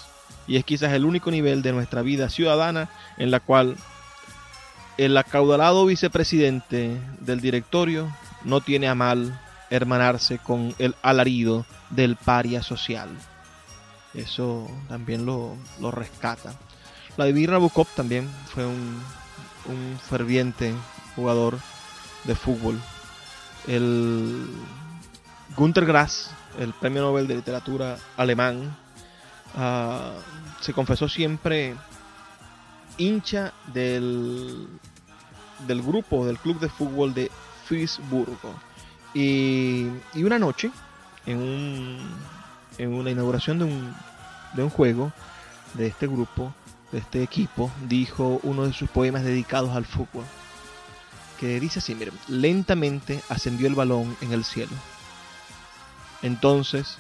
y 0.47 0.57
es 0.57 0.65
quizás 0.65 0.93
el 0.93 1.05
único 1.05 1.31
nivel 1.31 1.63
de 1.63 1.73
nuestra 1.73 2.03
vida 2.03 2.29
ciudadana 2.29 2.89
en 3.19 3.31
la 3.31 3.41
cual 3.41 3.77
el 4.99 5.17
acaudalado 5.17 5.87
vicepresidente 5.87 7.01
del 7.21 7.41
directorio 7.41 8.13
no 8.45 8.61
tiene 8.61 8.89
a 8.89 8.95
mal 8.95 9.41
hermanarse 9.71 10.39
con 10.39 10.75
el 10.79 10.97
alarido 11.03 11.65
del 11.91 12.17
paria 12.17 12.63
social. 12.63 13.09
Eso 14.15 14.69
también 14.89 15.25
lo, 15.27 15.57
rescata. 15.91 16.55
Vladimir 17.17 17.51
Nabokov 17.51 17.87
también 17.95 18.29
fue 18.47 18.67
un, 18.67 19.01
un 19.67 19.99
ferviente 20.09 20.75
jugador 21.15 21.59
de 22.25 22.35
fútbol. 22.35 22.81
El 23.67 24.47
Günter 25.57 25.85
Grass, 25.85 26.31
el 26.59 26.73
premio 26.73 27.03
Nobel 27.03 27.27
de 27.27 27.37
literatura 27.37 27.99
alemán, 28.17 28.77
Ah, 29.57 30.13
se 30.61 30.73
confesó 30.73 31.09
siempre 31.09 31.75
hincha 32.99 33.53
del, 33.73 34.69
del 35.67 35.83
grupo, 35.83 36.25
del 36.27 36.39
club 36.39 36.61
de 36.61 36.69
fútbol 36.69 37.15
de 37.15 37.31
Fisburgo. 37.67 38.55
Y, 39.13 39.87
y 40.15 40.23
una 40.23 40.39
noche, 40.39 40.71
en, 41.27 41.39
un, 41.39 41.99
en 42.81 42.95
una 42.95 43.11
inauguración 43.11 43.59
de 43.59 43.65
un, 43.67 43.95
de 44.55 44.63
un 44.63 44.71
juego 44.71 45.13
de 45.75 45.87
este 45.87 46.07
grupo, 46.07 46.55
de 46.93 46.99
este 46.99 47.23
equipo, 47.23 47.71
dijo 47.87 48.41
uno 48.43 48.67
de 48.67 48.73
sus 48.73 48.89
poemas 48.89 49.23
dedicados 49.23 49.77
al 49.77 49.85
fútbol. 49.85 50.25
Que 51.39 51.61
dice 51.61 51.79
así, 51.79 51.95
miren, 51.95 52.15
lentamente 52.27 53.23
ascendió 53.29 53.67
el 53.67 53.75
balón 53.75 54.17
en 54.23 54.33
el 54.33 54.45
cielo. 54.45 54.73
Entonces 56.23 56.97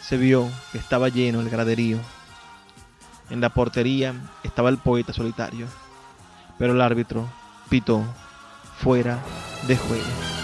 se 0.00 0.16
vio 0.16 0.48
que 0.72 0.78
estaba 0.78 1.08
lleno 1.08 1.40
el 1.40 1.50
graderío. 1.50 1.98
En 3.28 3.40
la 3.40 3.50
portería 3.50 4.14
estaba 4.44 4.70
el 4.70 4.78
poeta 4.78 5.12
solitario, 5.12 5.66
pero 6.58 6.72
el 6.72 6.80
árbitro 6.80 7.28
pitó 7.68 8.04
fuera 8.78 9.18
de 9.66 9.76
juego. 9.76 10.37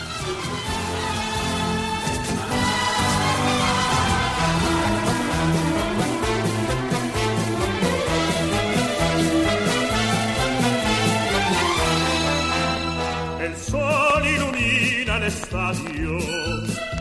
Estadio. 15.55 16.19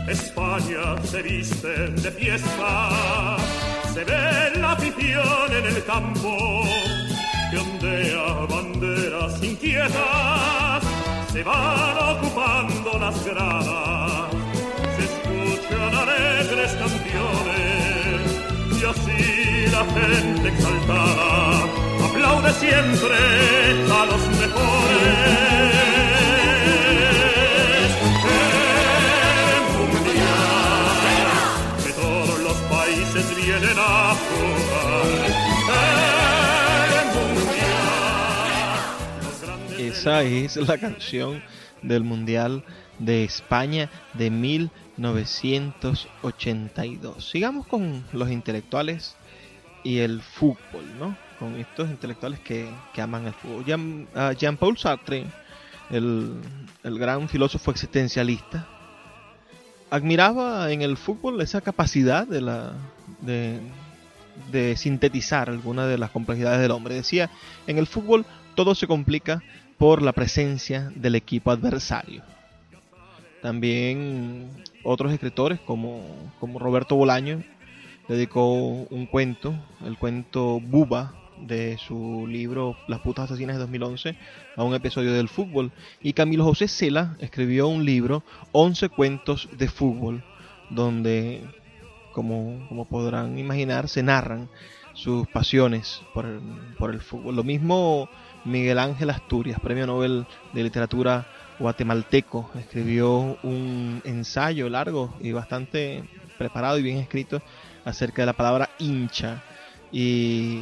España 0.08 1.02
se 1.04 1.22
viste 1.22 1.68
de 2.04 2.12
fiesta, 2.12 3.38
se 3.94 4.04
ve 4.04 4.60
la 4.60 4.74
afición 4.74 5.50
en 5.60 5.66
el 5.66 5.84
campo, 5.86 6.64
que 7.50 7.58
ondea 7.58 8.46
banderas 8.50 9.42
inquietas, 9.42 10.84
se 11.32 11.44
van 11.44 11.98
ocupando 12.16 13.00
las 13.00 13.26
gradas, 13.26 14.30
se 14.96 15.04
escuchan 15.10 15.96
alegres 16.04 16.72
canciones, 16.84 18.22
y 18.80 18.86
así 18.94 19.72
la 19.72 19.84
gente 19.96 20.50
exaltada 20.50 21.64
aplaude 22.06 22.54
siempre 22.54 23.18
a 24.00 24.06
los 24.06 24.28
mejores. 24.42 25.64
Esa 40.04 40.22
es 40.22 40.58
la 40.58 40.78
canción 40.78 41.42
del 41.82 42.04
Mundial 42.04 42.66
de 43.00 43.24
España 43.24 43.90
de 44.16 44.30
1982. 44.30 47.30
Sigamos 47.30 47.66
con 47.68 48.04
los 48.12 48.30
intelectuales 48.30 49.16
y 49.82 50.00
el 50.00 50.22
fútbol, 50.22 50.84
¿no? 51.00 51.16
Con 51.40 51.56
estos 51.56 51.90
intelectuales 51.90 52.42
que, 52.42 52.70
aman 53.02 53.28
el 53.28 53.34
fútbol. 53.34 53.64
Ah, 54.14 54.34
Jean-Paul 54.34 54.78
Sartre, 54.78 55.26
el, 55.90 56.34
el 56.84 57.00
gran 57.00 57.30
filósofo 57.30 57.72
existencialista, 57.72 58.68
admiraba 59.90 60.70
en 60.70 60.82
el 60.82 60.98
fútbol 60.98 61.40
esa 61.40 61.62
capacidad 61.62 62.28
de 62.28 62.42
la 62.42 62.74
de 64.52 64.76
sintetizar 64.76 65.50
algunas 65.50 65.88
de 65.88 65.98
las 65.98 66.10
complejidades 66.10 66.60
del 66.60 66.72
hombre. 66.72 66.96
Decía, 66.96 67.30
en 67.68 67.78
el 67.78 67.88
fútbol 67.88 68.26
todo 68.56 68.76
se 68.76 68.88
complica 68.88 69.42
por 69.84 70.02
la 70.02 70.14
presencia 70.14 70.94
del 70.96 71.14
equipo 71.16 71.52
adversario. 71.52 72.24
También 73.42 74.50
otros 74.86 75.12
escritores 75.12 75.60
como, 75.60 76.32
como 76.40 76.58
Roberto 76.58 76.96
Bolaño 76.96 77.44
dedicó 78.08 78.54
un 78.54 79.06
cuento, 79.08 79.54
el 79.86 79.98
cuento 79.98 80.62
Buba, 80.62 81.14
de 81.38 81.78
su 81.86 82.26
libro 82.28 82.78
Las 82.88 83.02
putas 83.02 83.26
asesinas 83.30 83.58
de 83.58 83.60
2011 83.60 84.16
a 84.56 84.64
un 84.64 84.74
episodio 84.74 85.12
del 85.12 85.28
fútbol. 85.28 85.74
Y 86.02 86.14
Camilo 86.14 86.46
José 86.46 86.70
Cela 86.70 87.18
escribió 87.20 87.68
un 87.68 87.84
libro, 87.84 88.24
11 88.54 88.88
cuentos 88.88 89.50
de 89.52 89.68
fútbol, 89.68 90.24
donde, 90.70 91.44
como, 92.14 92.66
como 92.70 92.86
podrán 92.86 93.38
imaginar, 93.38 93.90
se 93.90 94.02
narran 94.02 94.48
sus 94.94 95.28
pasiones 95.28 96.02
por 96.14 96.26
el, 96.26 96.40
por 96.80 96.92
el 96.92 97.02
fútbol. 97.02 97.36
Lo 97.36 97.44
mismo 97.44 98.08
Miguel 98.46 98.80
Ángel 98.80 99.10
Asturias, 99.10 99.60
premio 99.60 99.88
Nobel 99.88 100.26
de 100.54 100.64
Literatura 100.64 101.26
guatemalteco, 101.60 102.50
escribió 102.60 103.38
un 103.44 104.02
ensayo 104.04 104.70
largo 104.70 105.14
y 105.22 105.32
bastante 105.32 106.04
preparado 106.38 106.78
y 106.78 106.84
bien 106.84 106.98
escrito 106.98 107.42
acerca 107.86 108.22
de 108.22 108.26
la 108.28 108.34
palabra 108.34 108.70
hincha 108.80 109.42
y, 109.92 110.62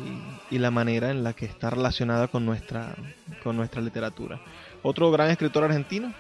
la 0.52 0.70
manera 0.70 1.10
en 1.10 1.24
la 1.24 1.34
que 1.34 1.46
está 1.46 1.70
relacionada 1.70 2.28
con 2.28 2.46
nuestra, 2.46 2.96
con 3.42 3.56
nuestra 3.56 3.82
literatura. 3.82 4.40
Otro 4.84 5.10
gran 5.10 5.32
escritor 5.32 5.64
argentino, 5.64 6.14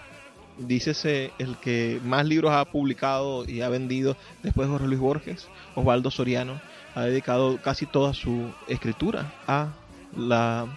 dícese 0.57 1.31
el 1.37 1.57
que 1.57 1.99
más 2.03 2.25
libros 2.25 2.53
ha 2.53 2.65
publicado 2.65 3.47
y 3.47 3.61
ha 3.61 3.69
vendido 3.69 4.15
después 4.41 4.67
de 4.67 4.71
Jorge 4.71 4.87
Luis 4.87 4.99
Borges, 4.99 5.47
Osvaldo 5.75 6.09
Soriano, 6.09 6.59
ha 6.95 7.03
dedicado 7.03 7.57
casi 7.61 7.85
toda 7.85 8.13
su 8.13 8.49
escritura 8.67 9.31
a 9.47 9.69
la 10.15 10.67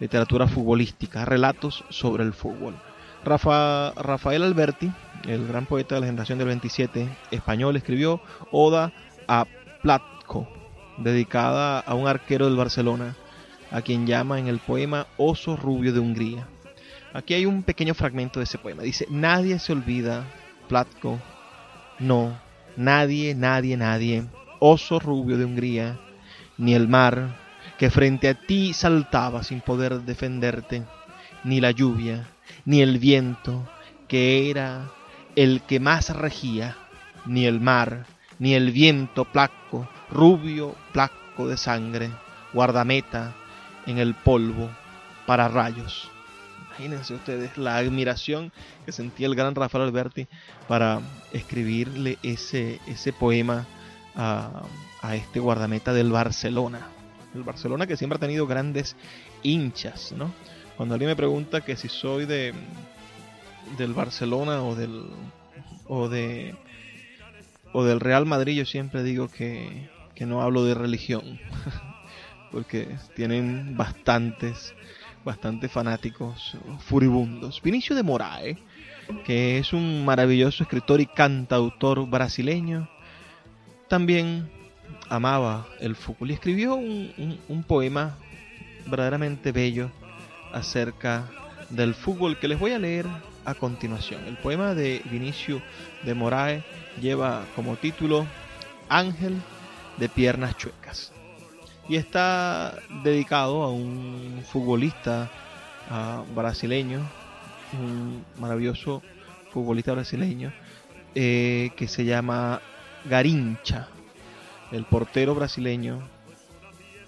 literatura 0.00 0.46
futbolística, 0.46 1.24
relatos 1.24 1.84
sobre 1.88 2.24
el 2.24 2.32
fútbol. 2.32 2.74
Rafa, 3.24 3.92
Rafael 3.92 4.42
Alberti, 4.42 4.90
el 5.26 5.46
gran 5.46 5.66
poeta 5.66 5.94
de 5.94 6.02
la 6.02 6.06
generación 6.06 6.38
del 6.38 6.48
27 6.48 7.08
español, 7.30 7.76
escribió 7.76 8.20
Oda 8.52 8.92
a 9.26 9.46
Platko, 9.82 10.48
dedicada 10.98 11.80
a 11.80 11.94
un 11.94 12.06
arquero 12.06 12.46
del 12.46 12.56
Barcelona, 12.56 13.16
a 13.70 13.82
quien 13.82 14.06
llama 14.06 14.38
en 14.38 14.46
el 14.46 14.60
poema 14.60 15.06
Oso 15.16 15.56
Rubio 15.56 15.92
de 15.92 16.00
Hungría. 16.00 16.46
Aquí 17.12 17.34
hay 17.34 17.46
un 17.46 17.62
pequeño 17.62 17.94
fragmento 17.94 18.38
de 18.40 18.44
ese 18.44 18.58
poema. 18.58 18.82
Dice, 18.82 19.06
nadie 19.10 19.58
se 19.58 19.72
olvida, 19.72 20.24
Platko, 20.68 21.18
no, 21.98 22.38
nadie, 22.76 23.34
nadie, 23.34 23.76
nadie, 23.76 24.24
oso 24.60 24.98
rubio 24.98 25.36
de 25.36 25.44
Hungría, 25.44 25.98
ni 26.56 26.74
el 26.74 26.88
mar, 26.88 27.36
que 27.78 27.90
frente 27.90 28.28
a 28.28 28.34
ti 28.34 28.74
saltaba 28.74 29.42
sin 29.44 29.60
poder 29.60 30.00
defenderte, 30.02 30.82
ni 31.44 31.60
la 31.60 31.70
lluvia, 31.70 32.26
ni 32.64 32.82
el 32.82 32.98
viento, 32.98 33.68
que 34.08 34.50
era 34.50 34.90
el 35.36 35.62
que 35.62 35.78
más 35.78 36.10
regía, 36.10 36.76
ni 37.24 37.46
el 37.46 37.60
mar, 37.60 38.06
ni 38.40 38.54
el 38.54 38.72
viento 38.72 39.24
placo, 39.24 39.88
rubio 40.10 40.74
placo 40.92 41.46
de 41.46 41.56
sangre, 41.56 42.10
guardameta 42.52 43.34
en 43.86 43.98
el 43.98 44.14
polvo 44.14 44.68
para 45.26 45.48
rayos. 45.48 46.10
Imagínense 46.66 47.14
ustedes 47.14 47.56
la 47.58 47.76
admiración 47.76 48.52
que 48.84 48.92
sentía 48.92 49.26
el 49.28 49.34
gran 49.36 49.54
Rafael 49.54 49.84
Alberti 49.84 50.26
para 50.66 51.00
escribirle 51.32 52.18
ese, 52.22 52.80
ese 52.86 53.12
poema 53.12 53.66
a, 54.16 54.62
a 55.00 55.14
este 55.14 55.38
guardameta 55.38 55.92
del 55.92 56.10
Barcelona. 56.10 56.97
El 57.34 57.42
Barcelona 57.42 57.86
que 57.86 57.96
siempre 57.96 58.16
ha 58.16 58.20
tenido 58.20 58.46
grandes 58.46 58.96
hinchas, 59.42 60.12
¿no? 60.12 60.32
Cuando 60.76 60.94
alguien 60.94 61.10
me 61.10 61.16
pregunta 61.16 61.60
que 61.60 61.76
si 61.76 61.88
soy 61.88 62.24
de 62.24 62.54
del 63.76 63.92
Barcelona 63.92 64.62
o 64.62 64.74
del 64.74 65.04
o 65.86 66.08
de 66.08 66.54
o 67.72 67.84
del 67.84 68.00
Real 68.00 68.26
Madrid, 68.26 68.56
yo 68.56 68.64
siempre 68.64 69.02
digo 69.02 69.28
que, 69.28 69.90
que 70.14 70.24
no 70.24 70.40
hablo 70.40 70.64
de 70.64 70.74
religión, 70.74 71.38
porque 72.52 72.96
tienen 73.14 73.76
bastantes 73.76 74.74
bastantes 75.24 75.70
fanáticos 75.70 76.56
furibundos. 76.78 77.60
Vinicio 77.60 77.94
de 77.94 78.02
Moraes, 78.02 78.56
que 79.24 79.58
es 79.58 79.72
un 79.72 80.04
maravilloso 80.04 80.62
escritor 80.62 81.00
y 81.00 81.06
cantautor 81.06 82.08
brasileño, 82.08 82.88
también 83.88 84.50
amaba 85.08 85.66
el 85.80 85.96
fútbol 85.96 86.30
y 86.30 86.34
escribió 86.34 86.74
un, 86.74 87.64
poema 87.66 88.16
verdaderamente 88.86 89.52
bello 89.52 89.90
acerca 90.52 91.28
del 91.70 91.94
fútbol 91.94 92.38
que 92.38 92.48
les 92.48 92.58
voy 92.58 92.72
a 92.72 92.78
leer 92.78 93.06
a 93.44 93.54
continuación. 93.54 94.24
El 94.26 94.36
poema 94.36 94.74
de 94.74 95.02
Vinicio 95.10 95.62
de 96.04 96.14
Moraes 96.14 96.64
lleva 97.00 97.44
como 97.54 97.76
título 97.76 98.26
Ángel 98.88 99.36
de 99.96 100.08
piernas 100.08 100.56
chuecas 100.56 101.12
y 101.88 101.96
está 101.96 102.74
dedicado 103.02 103.62
a 103.62 103.70
un 103.70 104.42
futbolista 104.50 105.30
brasileño, 106.34 107.00
un 107.72 108.24
maravilloso 108.38 109.02
futbolista 109.52 109.92
brasileño 109.92 110.52
eh, 111.14 111.70
que 111.76 111.88
se 111.88 112.04
llama 112.04 112.60
Garincha 113.06 113.88
el 114.72 114.84
portero 114.84 115.34
brasileño, 115.34 116.00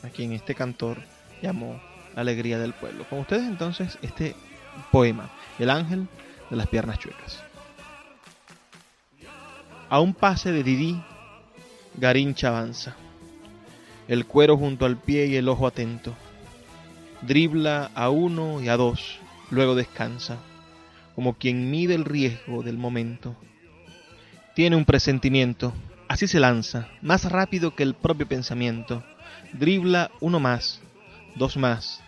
a 0.03 0.09
quien 0.09 0.33
este 0.33 0.55
cantor 0.55 0.99
llamó 1.43 1.81
Alegría 2.17 2.59
del 2.59 2.73
Pueblo. 2.73 3.05
Con 3.09 3.21
ustedes 3.21 3.45
entonces 3.45 3.99
este 4.03 4.35
poema, 4.91 5.31
El 5.59 5.71
ángel 5.71 6.09
de 6.49 6.57
las 6.57 6.67
piernas 6.69 6.99
chuecas. 6.99 7.43
A 9.89 10.01
un 10.01 10.15
pase 10.15 10.53
de 10.53 10.63
Didi, 10.63 11.03
Garincha 11.97 12.49
avanza, 12.49 12.97
el 14.09 14.27
cuero 14.27 14.57
junto 14.57 14.87
al 14.87 14.97
pie 14.97 15.27
y 15.27 15.37
el 15.37 15.49
ojo 15.49 15.67
atento. 15.67 16.15
Dribla 17.23 17.91
a 17.95 18.09
uno 18.11 18.63
y 18.63 18.69
a 18.69 18.77
dos, 18.77 19.19
luego 19.51 19.75
descansa, 19.75 20.39
como 21.15 21.35
quien 21.35 21.71
mide 21.71 21.95
el 21.95 22.05
riesgo 22.05 22.63
del 22.63 22.79
momento. 22.79 23.37
Tiene 24.55 24.77
un 24.77 24.85
presentimiento, 24.85 25.73
Así 26.11 26.27
se 26.27 26.41
lanza, 26.41 26.89
más 27.03 27.31
rápido 27.31 27.77
que 27.77 27.85
el 27.85 27.95
propio 27.95 28.27
pensamiento. 28.27 29.05
Dribla 29.53 30.11
uno 30.19 30.41
más, 30.41 30.81
dos 31.37 31.57
más. 31.57 32.03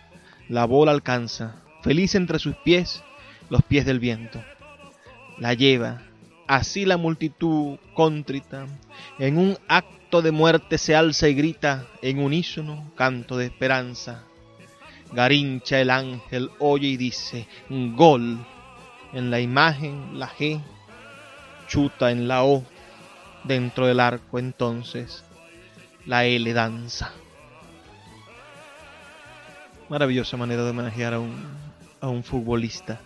La 0.49 0.65
bola 0.65 0.91
alcanza, 0.91 1.55
feliz 1.83 2.13
entre 2.15 2.37
sus 2.37 2.53
pies, 2.65 3.01
los 3.49 3.63
pies 3.63 3.85
del 3.85 4.01
viento. 4.01 4.43
La 5.37 5.53
lleva, 5.53 6.01
así 6.49 6.83
la 6.83 6.97
multitud 6.97 7.77
contrita, 7.93 8.67
en 9.19 9.37
un 9.37 9.57
acto 9.69 10.21
de 10.21 10.33
muerte 10.33 10.77
se 10.77 10.97
alza 10.97 11.29
y 11.29 11.33
grita 11.33 11.87
en 12.01 12.19
unísono 12.19 12.91
canto 12.97 13.37
de 13.37 13.45
esperanza. 13.45 14.25
Garincha 15.13 15.79
el 15.79 15.89
ángel 15.89 16.51
oye 16.59 16.89
y 16.89 16.97
dice, 16.97 17.47
gol. 17.69 18.45
En 19.13 19.31
la 19.31 19.39
imagen 19.39 20.19
la 20.19 20.27
G, 20.27 20.61
chuta 21.67 22.11
en 22.11 22.27
la 22.27 22.43
O, 22.43 22.65
Dentro 23.43 23.87
del 23.87 23.99
arco 23.99 24.39
entonces 24.39 25.23
la 26.05 26.25
L 26.25 26.53
danza. 26.53 27.11
Maravillosa 29.89 30.37
manera 30.37 30.63
de 30.63 30.71
homenajear 30.71 31.13
a 31.13 31.19
un, 31.19 31.35
a 31.99 32.07
un 32.07 32.23
futbolista 32.23 32.99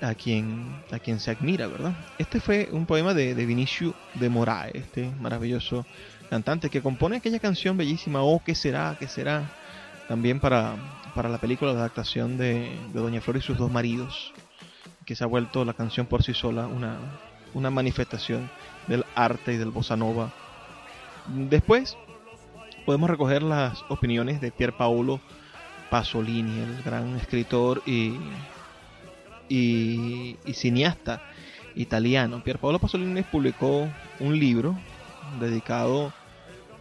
a 0.00 0.14
quien, 0.14 0.82
a 0.90 0.98
quien 0.98 1.20
se 1.20 1.30
admira, 1.30 1.66
¿verdad? 1.66 1.92
Este 2.18 2.40
fue 2.40 2.68
un 2.72 2.86
poema 2.86 3.14
de, 3.14 3.34
de 3.34 3.46
Vinicio 3.46 3.94
de 4.14 4.28
Moraes, 4.28 4.74
este 4.74 5.10
maravilloso 5.20 5.84
cantante 6.28 6.70
que 6.70 6.82
compone 6.82 7.16
aquella 7.16 7.38
canción 7.38 7.76
bellísima, 7.76 8.22
Oh, 8.22 8.42
¿qué 8.44 8.54
será? 8.54 8.96
¿qué 8.98 9.08
será? 9.08 9.50
También 10.08 10.40
para, 10.40 10.76
para 11.14 11.28
la 11.28 11.38
película, 11.38 11.72
la 11.72 11.80
adaptación 11.80 12.36
de, 12.38 12.70
de 12.92 13.00
Doña 13.00 13.20
Flor 13.20 13.36
y 13.36 13.42
sus 13.42 13.58
dos 13.58 13.70
maridos, 13.70 14.32
que 15.04 15.14
se 15.14 15.24
ha 15.24 15.26
vuelto 15.26 15.64
la 15.64 15.74
canción 15.74 16.06
por 16.06 16.22
sí 16.22 16.34
sola 16.34 16.66
una, 16.66 16.96
una 17.54 17.70
manifestación 17.70 18.50
del 18.90 19.06
arte 19.14 19.54
y 19.54 19.56
del 19.56 19.70
bossa 19.70 19.96
nova. 19.96 20.30
Después 21.26 21.96
podemos 22.84 23.08
recoger 23.08 23.42
las 23.42 23.82
opiniones 23.88 24.40
de 24.40 24.50
Pier 24.50 24.72
Paolo 24.76 25.20
Pasolini, 25.90 26.58
el 26.58 26.82
gran 26.82 27.16
escritor 27.16 27.82
y, 27.86 28.16
y, 29.48 30.36
y 30.44 30.54
cineasta 30.54 31.22
italiano. 31.76 32.42
Pier 32.42 32.58
Paolo 32.58 32.80
Pasolini 32.80 33.22
publicó 33.22 33.88
un 34.18 34.38
libro 34.38 34.76
dedicado 35.38 36.12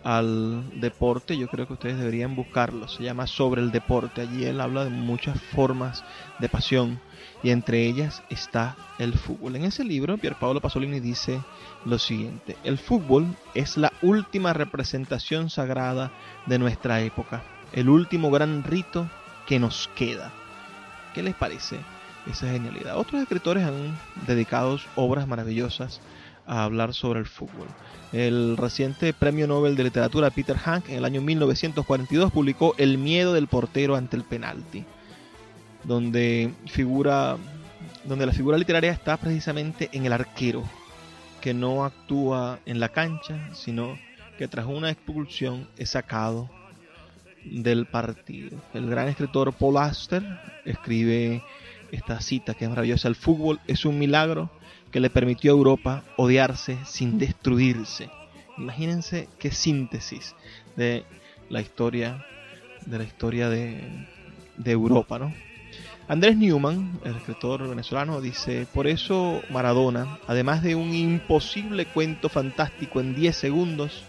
al 0.03 0.79
deporte, 0.79 1.37
yo 1.37 1.47
creo 1.47 1.67
que 1.67 1.73
ustedes 1.73 1.97
deberían 1.97 2.35
buscarlo, 2.35 2.87
se 2.87 3.03
llama 3.03 3.27
Sobre 3.27 3.61
el 3.61 3.71
deporte, 3.71 4.21
allí 4.21 4.45
él 4.45 4.61
habla 4.61 4.85
de 4.85 4.89
muchas 4.89 5.41
formas 5.41 6.03
de 6.39 6.49
pasión 6.49 6.99
y 7.43 7.51
entre 7.51 7.85
ellas 7.85 8.23
está 8.29 8.75
el 8.97 9.13
fútbol. 9.13 9.55
En 9.55 9.65
ese 9.65 9.83
libro, 9.83 10.17
Pierpaolo 10.17 10.61
Pasolini 10.61 10.99
dice 10.99 11.41
lo 11.85 11.99
siguiente, 11.99 12.57
el 12.63 12.77
fútbol 12.77 13.27
es 13.53 13.77
la 13.77 13.91
última 14.01 14.53
representación 14.53 15.49
sagrada 15.49 16.11
de 16.45 16.59
nuestra 16.59 17.01
época, 17.01 17.43
el 17.73 17.89
último 17.89 18.31
gran 18.31 18.63
rito 18.63 19.09
que 19.45 19.59
nos 19.59 19.89
queda. 19.95 20.31
¿Qué 21.13 21.23
les 21.23 21.35
parece 21.35 21.79
esa 22.29 22.47
genialidad? 22.47 22.97
Otros 22.97 23.21
escritores 23.21 23.65
han 23.65 23.97
dedicado 24.27 24.79
obras 24.95 25.27
maravillosas 25.27 26.01
a 26.49 26.63
hablar 26.63 26.93
sobre 26.93 27.19
el 27.19 27.25
fútbol. 27.25 27.67
El 28.11 28.57
reciente 28.57 29.13
premio 29.13 29.47
Nobel 29.47 29.75
de 29.75 29.83
Literatura 29.83 30.31
Peter 30.31 30.57
Hank 30.57 30.89
en 30.89 30.97
el 30.97 31.05
año 31.05 31.21
1942 31.21 32.31
publicó 32.31 32.73
El 32.77 32.97
miedo 32.97 33.33
del 33.33 33.47
portero 33.47 33.95
ante 33.95 34.17
el 34.17 34.23
penalti, 34.23 34.83
donde 35.83 36.51
figura 36.65 37.37
donde 38.03 38.25
la 38.25 38.31
figura 38.31 38.57
literaria 38.57 38.91
está 38.91 39.17
precisamente 39.17 39.89
en 39.93 40.05
el 40.05 40.13
arquero, 40.13 40.63
que 41.41 41.53
no 41.53 41.85
actúa 41.85 42.59
en 42.65 42.79
la 42.79 42.89
cancha, 42.89 43.53
sino 43.53 43.97
que 44.37 44.47
tras 44.47 44.65
una 44.65 44.89
expulsión 44.89 45.67
es 45.77 45.91
sacado 45.91 46.49
del 47.45 47.85
partido. 47.85 48.57
El 48.73 48.89
gran 48.89 49.07
escritor 49.07 49.53
Paul 49.53 49.77
Auster 49.77 50.23
escribe 50.65 51.43
esta 51.91 52.19
cita 52.21 52.53
que 52.53 52.65
es 52.65 52.69
maravillosa. 52.69 53.07
El 53.07 53.15
fútbol 53.15 53.59
es 53.67 53.85
un 53.85 53.99
milagro 53.99 54.49
que 54.91 54.99
le 54.99 55.09
permitió 55.09 55.51
a 55.51 55.57
Europa 55.57 56.03
odiarse 56.17 56.77
sin 56.85 57.17
destruirse. 57.19 58.09
Imagínense 58.57 59.29
qué 59.39 59.51
síntesis 59.51 60.35
de 60.75 61.05
la 61.49 61.61
historia 61.61 62.25
de 62.85 62.97
la 62.97 63.03
historia 63.03 63.49
de, 63.49 64.07
de 64.57 64.71
Europa, 64.71 65.19
¿no? 65.19 65.33
Andrés 66.07 66.37
Newman, 66.37 66.99
el 67.03 67.17
escritor 67.17 67.67
venezolano, 67.69 68.19
dice, 68.19 68.65
por 68.73 68.87
eso 68.87 69.43
Maradona, 69.51 70.17
además 70.27 70.63
de 70.63 70.73
un 70.73 70.95
imposible 70.95 71.85
cuento 71.85 72.29
fantástico 72.29 72.99
en 72.99 73.13
10 73.13 73.35
segundos, 73.35 74.03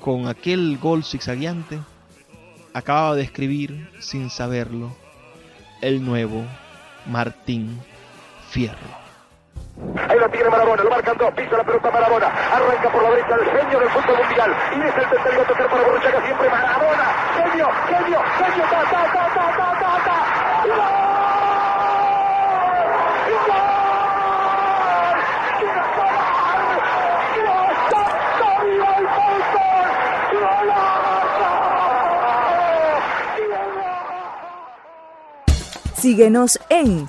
con 0.00 0.28
aquel 0.28 0.76
gol 0.76 1.02
zigzagueante, 1.02 1.78
acababa 2.74 3.16
de 3.16 3.22
escribir, 3.22 3.88
sin 4.00 4.28
saberlo, 4.28 4.94
el 5.80 6.04
nuevo 6.04 6.44
Martín 7.06 7.80
Fierro. 8.48 8.98
Ahí 10.08 10.18
lo 10.18 10.28
tiene 10.30 10.48
Marabona, 10.48 10.82
lo 10.82 10.90
marcan 10.90 11.16
dos, 11.18 11.30
pisa 11.34 11.56
la 11.58 11.64
pelota 11.64 11.90
Marabona, 11.90 12.26
arranca 12.26 12.90
por 12.90 13.02
la 13.02 13.10
derecha 13.10 13.34
el 13.34 13.44
genio 13.44 13.78
del 13.78 13.90
fútbol 13.90 14.16
mundial 14.16 14.56
y 14.72 14.80
es 14.80 14.96
el 14.96 15.08
tercero 15.08 15.42
a 15.42 15.44
tocar 15.46 15.70
para 15.70 15.82
Borruchaga 15.82 16.24
siempre 16.24 16.48
Marabona, 16.50 17.04
genio, 17.36 17.68
genio, 17.86 18.20
genio, 18.38 18.64
ta, 18.70 18.82
ta, 18.90 19.02
ta, 19.12 19.28
ta, 19.34 19.56
ta, 19.56 19.78
ta, 19.78 20.04
ta. 20.04 21.08
Síguenos 35.94 36.58
en 36.70 37.08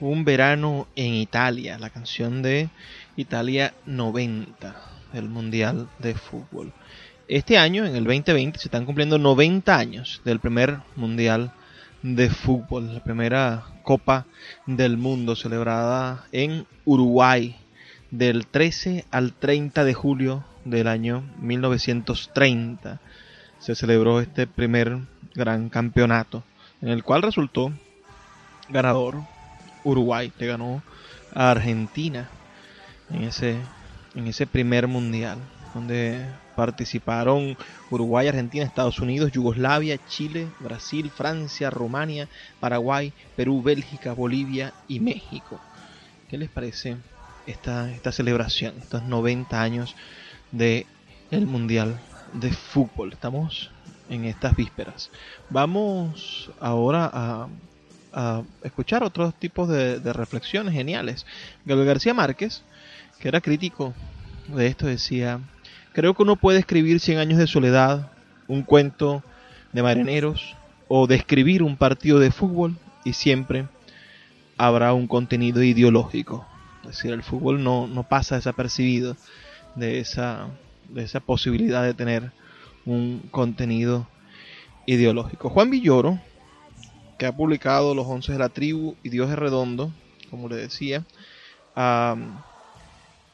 Un 0.00 0.24
verano 0.24 0.88
en 0.96 1.12
Italia, 1.12 1.78
la 1.78 1.90
canción 1.90 2.40
de 2.40 2.70
Italia 3.16 3.74
90 3.84 4.74
del 5.12 5.28
Mundial 5.28 5.90
de 5.98 6.14
Fútbol. 6.14 6.72
Este 7.28 7.58
año, 7.58 7.84
en 7.84 7.94
el 7.94 8.04
2020, 8.04 8.58
se 8.58 8.68
están 8.68 8.86
cumpliendo 8.86 9.18
90 9.18 9.76
años 9.76 10.22
del 10.24 10.40
primer 10.40 10.78
Mundial 10.96 11.52
de 12.02 12.30
Fútbol, 12.30 12.94
la 12.94 13.04
primera 13.04 13.62
Copa 13.82 14.24
del 14.64 14.96
Mundo 14.96 15.36
celebrada 15.36 16.24
en 16.32 16.66
Uruguay 16.86 17.56
del 18.10 18.46
13 18.46 19.04
al 19.10 19.34
30 19.34 19.84
de 19.84 19.92
julio 19.92 20.44
del 20.64 20.88
año 20.88 21.24
1930. 21.40 23.00
Se 23.58 23.74
celebró 23.74 24.20
este 24.20 24.46
primer 24.46 24.96
gran 25.34 25.68
campeonato, 25.68 26.42
en 26.80 26.88
el 26.88 27.04
cual 27.04 27.20
resultó 27.20 27.70
ganador 28.70 29.24
Uruguay, 29.84 30.32
le 30.38 30.46
ganó 30.46 30.82
a 31.34 31.50
Argentina 31.50 32.28
en 33.10 33.24
ese, 33.24 33.56
en 34.14 34.26
ese 34.26 34.46
primer 34.46 34.88
mundial, 34.88 35.38
donde 35.74 36.26
participaron 36.56 37.56
Uruguay, 37.90 38.28
Argentina, 38.28 38.64
Estados 38.64 38.98
Unidos, 38.98 39.32
Yugoslavia, 39.32 39.98
Chile, 40.08 40.48
Brasil, 40.60 41.10
Francia, 41.10 41.70
Rumania, 41.70 42.28
Paraguay, 42.60 43.12
Perú, 43.36 43.62
Bélgica, 43.62 44.12
Bolivia 44.12 44.72
y 44.88 45.00
México. 45.00 45.60
¿Qué 46.28 46.38
les 46.38 46.50
parece 46.50 46.96
esta, 47.46 47.90
esta 47.90 48.12
celebración, 48.12 48.74
estos 48.78 49.02
90 49.02 49.60
años 49.60 49.96
de 50.52 50.86
el 51.30 51.46
Mundial 51.46 51.98
de 52.34 52.52
Fútbol? 52.52 53.12
Estamos 53.12 53.70
en 54.10 54.24
estas 54.24 54.54
vísperas. 54.54 55.10
Vamos 55.48 56.50
ahora 56.60 57.10
a, 57.12 57.48
a 58.12 58.42
escuchar 58.62 59.02
otros 59.02 59.34
tipos 59.34 59.68
de, 59.68 59.98
reflexiones 60.12 60.74
geniales. 60.74 61.26
Gabriel 61.64 61.88
García 61.88 62.14
Márquez, 62.14 62.62
que 63.18 63.28
era 63.28 63.40
crítico 63.40 63.94
de 64.48 64.66
esto, 64.66 64.86
decía, 64.86 65.40
creo 65.92 66.14
que 66.14 66.22
uno 66.22 66.36
puede 66.36 66.58
escribir 66.58 67.00
Cien 67.00 67.18
años 67.18 67.38
de 67.38 67.46
soledad, 67.46 68.10
un 68.48 68.62
cuento 68.62 69.22
de 69.72 69.82
marineros 69.82 70.56
o 70.88 71.06
describir 71.06 71.62
un 71.62 71.76
partido 71.76 72.18
de 72.18 72.32
fútbol 72.32 72.76
y 73.04 73.12
siempre 73.12 73.68
habrá 74.56 74.92
un 74.92 75.06
contenido 75.06 75.62
ideológico. 75.62 76.46
Es 76.82 76.96
decir, 76.96 77.12
el 77.12 77.22
fútbol 77.22 77.62
no, 77.62 77.86
no 77.86 78.02
pasa 78.02 78.36
desapercibido 78.36 79.16
de 79.76 80.00
esa, 80.00 80.48
de 80.88 81.04
esa 81.04 81.20
posibilidad 81.20 81.82
de 81.82 81.94
tener 81.94 82.32
un 82.84 83.22
contenido 83.30 84.08
ideológico. 84.86 85.50
Juan 85.50 85.70
Villoro, 85.70 86.18
que 87.20 87.26
ha 87.26 87.32
publicado 87.32 87.94
Los 87.94 88.06
Once 88.06 88.32
de 88.32 88.38
la 88.38 88.48
Tribu 88.48 88.96
y 89.02 89.10
Dios 89.10 89.28
es 89.30 89.38
Redondo, 89.38 89.92
como 90.30 90.48
le 90.48 90.56
decía, 90.56 91.04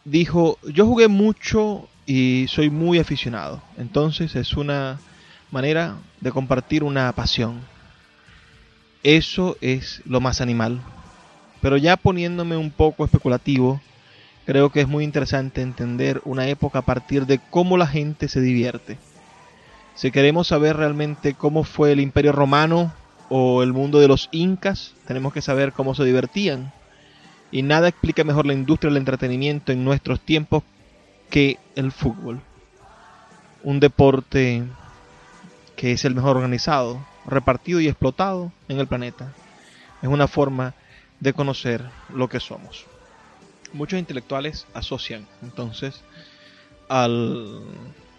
dijo, 0.04 0.58
yo 0.64 0.86
jugué 0.86 1.06
mucho 1.06 1.88
y 2.04 2.46
soy 2.48 2.68
muy 2.68 2.98
aficionado. 2.98 3.62
Entonces 3.78 4.34
es 4.34 4.54
una 4.56 4.98
manera 5.52 5.98
de 6.20 6.32
compartir 6.32 6.82
una 6.82 7.12
pasión. 7.12 7.60
Eso 9.04 9.56
es 9.60 10.02
lo 10.04 10.20
más 10.20 10.40
animal. 10.40 10.80
Pero 11.62 11.76
ya 11.76 11.96
poniéndome 11.96 12.56
un 12.56 12.72
poco 12.72 13.04
especulativo, 13.04 13.80
creo 14.46 14.70
que 14.70 14.80
es 14.80 14.88
muy 14.88 15.04
interesante 15.04 15.62
entender 15.62 16.20
una 16.24 16.48
época 16.48 16.80
a 16.80 16.84
partir 16.84 17.24
de 17.24 17.38
cómo 17.50 17.76
la 17.76 17.86
gente 17.86 18.26
se 18.26 18.40
divierte. 18.40 18.98
Si 19.94 20.10
queremos 20.10 20.48
saber 20.48 20.76
realmente 20.76 21.34
cómo 21.34 21.62
fue 21.62 21.92
el 21.92 22.00
imperio 22.00 22.32
romano 22.32 22.92
o 23.28 23.62
el 23.62 23.72
mundo 23.72 23.98
de 23.98 24.08
los 24.08 24.28
incas, 24.32 24.94
tenemos 25.06 25.32
que 25.32 25.42
saber 25.42 25.72
cómo 25.72 25.94
se 25.94 26.04
divertían. 26.04 26.72
Y 27.50 27.62
nada 27.62 27.88
explica 27.88 28.24
mejor 28.24 28.46
la 28.46 28.52
industria 28.52 28.90
del 28.90 28.98
entretenimiento 28.98 29.72
en 29.72 29.84
nuestros 29.84 30.20
tiempos 30.20 30.62
que 31.30 31.58
el 31.74 31.92
fútbol. 31.92 32.40
Un 33.62 33.80
deporte 33.80 34.64
que 35.76 35.92
es 35.92 36.04
el 36.04 36.14
mejor 36.14 36.36
organizado, 36.36 37.04
repartido 37.26 37.80
y 37.80 37.88
explotado 37.88 38.52
en 38.68 38.78
el 38.78 38.86
planeta. 38.86 39.32
Es 40.02 40.08
una 40.08 40.28
forma 40.28 40.74
de 41.20 41.32
conocer 41.32 41.84
lo 42.12 42.28
que 42.28 42.40
somos. 42.40 42.86
Muchos 43.72 43.98
intelectuales 43.98 44.66
asocian 44.74 45.26
entonces 45.42 46.02
al, 46.88 47.62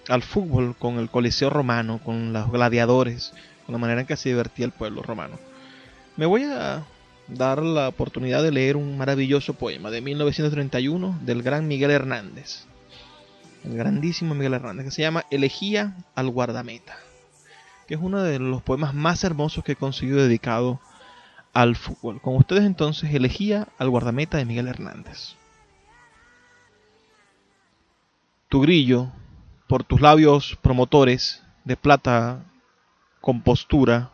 al 0.07 0.23
fútbol 0.23 0.75
con 0.77 0.99
el 0.99 1.09
Coliseo 1.09 1.49
romano, 1.49 1.99
con 2.03 2.33
los 2.33 2.51
gladiadores, 2.51 3.33
la 3.67 3.77
manera 3.77 4.01
en 4.01 4.07
que 4.07 4.15
se 4.15 4.29
divertía 4.29 4.65
el 4.65 4.71
pueblo 4.71 5.01
romano. 5.01 5.37
Me 6.15 6.25
voy 6.25 6.43
a 6.43 6.83
dar 7.27 7.61
la 7.61 7.89
oportunidad 7.89 8.41
de 8.41 8.51
leer 8.51 8.77
un 8.77 8.97
maravilloso 8.97 9.53
poema 9.53 9.91
de 9.91 10.01
1931 10.01 11.19
del 11.21 11.43
gran 11.43 11.67
Miguel 11.67 11.91
Hernández, 11.91 12.65
el 13.63 13.75
grandísimo 13.75 14.33
Miguel 14.33 14.53
Hernández, 14.53 14.85
que 14.85 14.91
se 14.91 15.01
llama 15.01 15.25
Elegía 15.29 15.95
al 16.15 16.29
guardameta. 16.29 16.97
que 17.87 17.93
es 17.93 18.01
uno 18.01 18.21
de 18.21 18.37
los 18.37 18.61
poemas 18.61 18.93
más 18.93 19.23
hermosos 19.23 19.63
que 19.63 19.71
he 19.71 19.77
conseguido 19.77 20.17
dedicado 20.17 20.81
al 21.53 21.77
fútbol. 21.77 22.21
Con 22.21 22.35
ustedes 22.35 22.65
entonces 22.65 23.13
elegía 23.13 23.69
al 23.77 23.89
guardameta 23.89 24.37
de 24.37 24.45
Miguel 24.45 24.67
Hernández. 24.67 25.35
Tu 28.49 28.61
grillo, 28.61 29.07
por 29.67 29.83
tus 29.83 30.01
labios 30.01 30.57
promotores 30.61 31.43
de 31.63 31.77
plata 31.77 32.43
con 33.21 33.41
postura, 33.41 34.11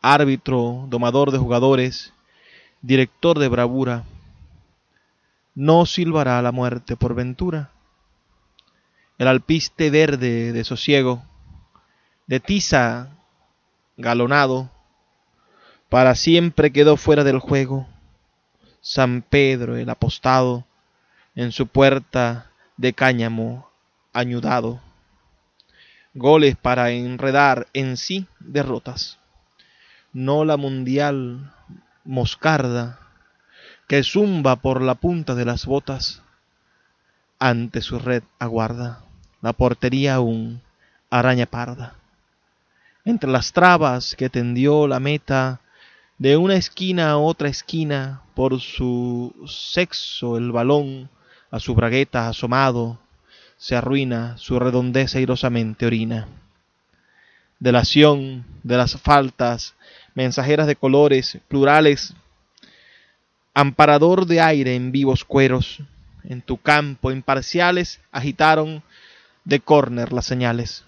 árbitro, 0.00 0.86
domador 0.88 1.30
de 1.30 1.38
jugadores, 1.38 2.12
director 2.80 3.38
de 3.38 3.48
bravura, 3.48 4.04
no 5.54 5.86
silbará 5.86 6.40
la 6.42 6.52
muerte 6.52 6.96
por 6.96 7.14
ventura. 7.14 7.70
El 9.18 9.28
alpiste 9.28 9.90
verde 9.90 10.52
de 10.52 10.64
sosiego, 10.64 11.22
de 12.26 12.40
tiza 12.40 13.10
galonado, 13.96 14.70
para 15.88 16.14
siempre 16.14 16.72
quedó 16.72 16.96
fuera 16.96 17.22
del 17.22 17.38
juego. 17.38 17.86
San 18.80 19.22
Pedro 19.22 19.76
el 19.76 19.90
apostado, 19.90 20.64
en 21.34 21.52
su 21.52 21.66
puerta 21.66 22.50
de 22.76 22.92
cáñamo 22.92 23.70
añudado. 24.12 24.80
Goles 26.14 26.56
para 26.56 26.90
enredar 26.90 27.68
en 27.72 27.96
sí 27.96 28.26
derrotas. 28.38 29.18
No 30.12 30.44
la 30.44 30.56
mundial 30.56 31.52
moscarda 32.04 32.98
que 33.88 34.02
zumba 34.02 34.56
por 34.56 34.82
la 34.82 34.94
punta 34.94 35.34
de 35.34 35.44
las 35.44 35.64
botas. 35.64 36.22
Ante 37.38 37.80
su 37.80 37.98
red 37.98 38.22
aguarda 38.38 39.04
la 39.40 39.52
portería 39.52 40.14
aún 40.14 40.62
araña 41.10 41.46
parda. 41.46 41.94
Entre 43.04 43.30
las 43.30 43.52
trabas 43.52 44.14
que 44.14 44.30
tendió 44.30 44.86
la 44.86 45.00
meta, 45.00 45.60
de 46.18 46.36
una 46.36 46.54
esquina 46.54 47.10
a 47.10 47.16
otra 47.16 47.48
esquina, 47.48 48.22
por 48.34 48.60
su 48.60 49.34
sexo 49.46 50.36
el 50.36 50.52
balón 50.52 51.10
a 51.50 51.58
su 51.58 51.74
bragueta 51.74 52.28
asomado, 52.28 52.98
se 53.62 53.76
arruina, 53.76 54.36
su 54.38 54.58
redondez 54.58 55.14
airosamente 55.14 55.86
orina. 55.86 56.26
Delación 57.60 58.44
de 58.64 58.76
las 58.76 59.00
faltas, 59.00 59.76
mensajeras 60.16 60.66
de 60.66 60.74
colores, 60.74 61.38
plurales, 61.46 62.12
amparador 63.54 64.26
de 64.26 64.40
aire 64.40 64.74
en 64.74 64.90
vivos 64.90 65.24
cueros, 65.24 65.78
en 66.24 66.42
tu 66.42 66.56
campo 66.56 67.12
imparciales 67.12 68.00
agitaron 68.10 68.82
de 69.44 69.60
córner 69.60 70.12
las 70.12 70.26
señales. 70.26 70.84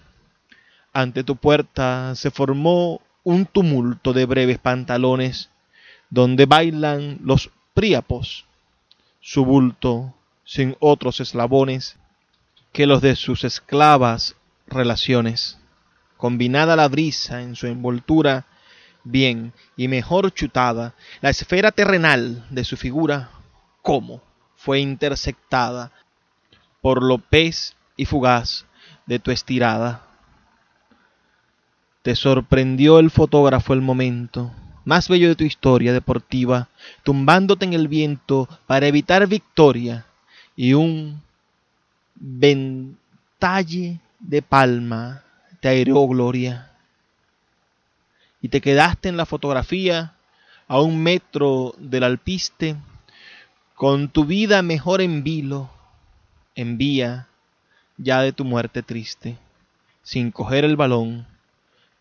Ante 0.91 1.23
tu 1.23 1.37
puerta 1.37 2.13
se 2.15 2.29
formó 2.29 2.99
un 3.23 3.45
tumulto 3.45 4.11
de 4.11 4.25
breves 4.25 4.57
pantalones, 4.57 5.49
donde 6.09 6.45
bailan 6.45 7.19
los 7.23 7.51
príapos, 7.73 8.43
su 9.21 9.45
bulto 9.45 10.13
sin 10.43 10.75
otros 10.81 11.21
eslabones 11.21 11.97
que 12.75 12.85
los 12.87 13.01
de 13.01 13.15
sus 13.15 13.45
esclavas 13.45 14.35
relaciones. 14.67 15.57
Combinada 16.17 16.75
la 16.75 16.89
brisa 16.89 17.41
en 17.41 17.55
su 17.55 17.67
envoltura, 17.67 18.47
bien 19.05 19.53
y 19.77 19.87
mejor 19.87 20.33
chutada, 20.33 20.93
la 21.21 21.29
esfera 21.29 21.71
terrenal 21.71 22.45
de 22.49 22.65
su 22.65 22.75
figura, 22.75 23.29
cómo 23.81 24.21
fue 24.57 24.81
intersectada 24.81 25.93
por 26.81 27.01
lo 27.01 27.17
pez 27.17 27.77
y 27.95 28.03
fugaz 28.03 28.65
de 29.05 29.19
tu 29.19 29.31
estirada. 29.31 30.05
Te 32.01 32.13
sorprendió 32.13 32.99
el 32.99 33.09
fotógrafo 33.09 33.73
el 33.73 33.81
momento 33.81 34.51
más 34.83 35.07
bello 35.07 35.29
de 35.29 35.35
tu 35.35 35.45
historia 35.45 35.93
deportiva, 35.93 36.67
tumbándote 37.03 37.63
en 37.63 37.73
el 37.73 37.87
viento 37.87 38.49
para 38.67 38.85
evitar 38.85 39.27
victoria 39.27 40.05
y 40.57 40.73
un 40.73 41.23
ventalle 42.15 43.99
de 44.19 44.41
palma 44.41 45.23
te 45.59 45.67
aireó 45.69 46.07
gloria. 46.07 46.71
Y 48.41 48.49
te 48.49 48.61
quedaste 48.61 49.09
en 49.09 49.17
la 49.17 49.25
fotografía 49.25 50.13
a 50.67 50.81
un 50.81 51.01
metro 51.01 51.75
del 51.77 52.03
alpiste, 52.03 52.75
con 53.75 54.09
tu 54.09 54.25
vida 54.25 54.61
mejor 54.61 55.01
en 55.01 55.23
vilo, 55.23 55.69
en 56.55 56.77
vía 56.77 57.27
ya 57.97 58.21
de 58.21 58.33
tu 58.33 58.45
muerte 58.45 58.83
triste, 58.83 59.37
sin 60.03 60.31
coger 60.31 60.65
el 60.65 60.75
balón 60.75 61.27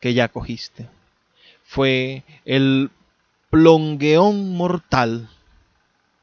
que 0.01 0.15
ya 0.15 0.29
cogiste. 0.29 0.89
Fue 1.65 2.25
el 2.45 2.91
plongueón 3.51 4.57
mortal, 4.57 5.29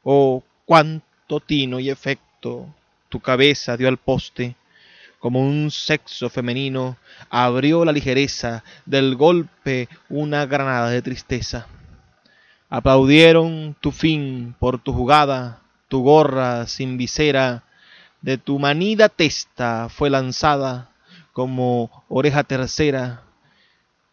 oh 0.04 0.42
cuánto 0.64 1.40
tino 1.40 1.80
y 1.80 1.90
efecto 1.90 2.72
tu 3.12 3.20
cabeza 3.20 3.76
dio 3.76 3.88
al 3.88 3.98
poste, 3.98 4.56
como 5.18 5.40
un 5.40 5.70
sexo 5.70 6.30
femenino 6.30 6.96
abrió 7.28 7.84
la 7.84 7.92
ligereza 7.92 8.64
del 8.86 9.16
golpe 9.16 9.90
una 10.08 10.46
granada 10.46 10.88
de 10.88 11.02
tristeza. 11.02 11.66
Aplaudieron 12.70 13.76
tu 13.78 13.92
fin 13.92 14.56
por 14.58 14.78
tu 14.78 14.94
jugada, 14.94 15.60
tu 15.88 16.02
gorra 16.02 16.66
sin 16.66 16.96
visera, 16.96 17.64
de 18.22 18.38
tu 18.38 18.58
manida 18.58 19.10
testa 19.10 19.90
fue 19.90 20.08
lanzada 20.08 20.88
como 21.34 22.04
oreja 22.08 22.44
tercera, 22.44 23.24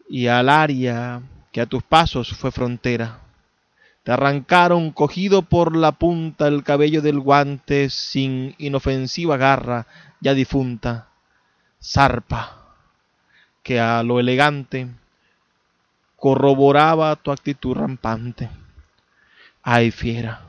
y 0.10 0.28
al 0.28 0.50
área 0.50 1.22
que 1.54 1.62
a 1.62 1.68
tus 1.68 1.84
pasos 1.84 2.36
fue 2.36 2.52
frontera. 2.52 3.22
Arrancaron 4.10 4.92
cogido 4.92 5.44
por 5.44 5.76
la 5.76 5.92
punta 5.94 6.48
el 6.48 6.64
cabello 6.64 7.02
del 7.02 7.20
guante 7.20 7.90
sin 7.90 8.56
inofensiva 8.58 9.38
garra 9.38 9.88
ya 10.22 10.34
difunta, 10.34 11.10
zarpa, 11.82 12.76
que 13.64 13.80
a 13.80 14.02
lo 14.04 14.20
elegante 14.20 14.88
corroboraba 16.16 17.16
tu 17.16 17.32
actitud 17.32 17.76
rampante. 17.76 18.50
Ay, 19.62 19.92
fiera, 19.92 20.42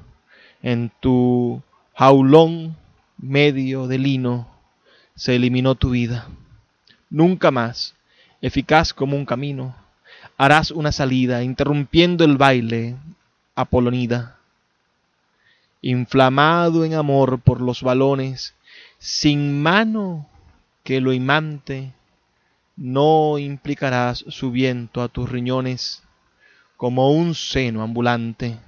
en 0.63 0.91
tu 1.01 1.63
jaulón 1.95 2.77
medio 3.19 3.87
de 3.87 3.99
lino 3.99 4.49
se 5.15 5.37
eliminó 5.37 5.75
tu 5.75 5.91
vida. 5.91 6.29
Nunca 7.11 7.51
más, 7.51 7.95
eficaz 8.41 8.95
como 8.95 9.17
un 9.17 9.27
camino, 9.27 9.75
harás 10.37 10.71
una 10.71 10.93
salida, 10.93 11.43
interrumpiendo 11.43 12.25
el 12.25 12.37
baile, 12.37 12.97
Apolonida. 13.55 14.39
Inflamado 15.83 16.85
en 16.85 16.95
amor 16.95 17.41
por 17.41 17.61
los 17.61 17.83
balones, 17.83 18.55
sin 18.99 19.63
mano 19.63 20.29
que 20.85 21.01
lo 21.01 21.13
imante, 21.13 21.93
no 22.77 23.39
implicarás 23.39 24.25
su 24.29 24.51
viento 24.51 25.03
a 25.03 25.09
tus 25.09 25.29
riñones 25.29 26.03
como 26.77 27.11
un 27.13 27.35
seno 27.35 27.83
ambulante, 27.83 28.59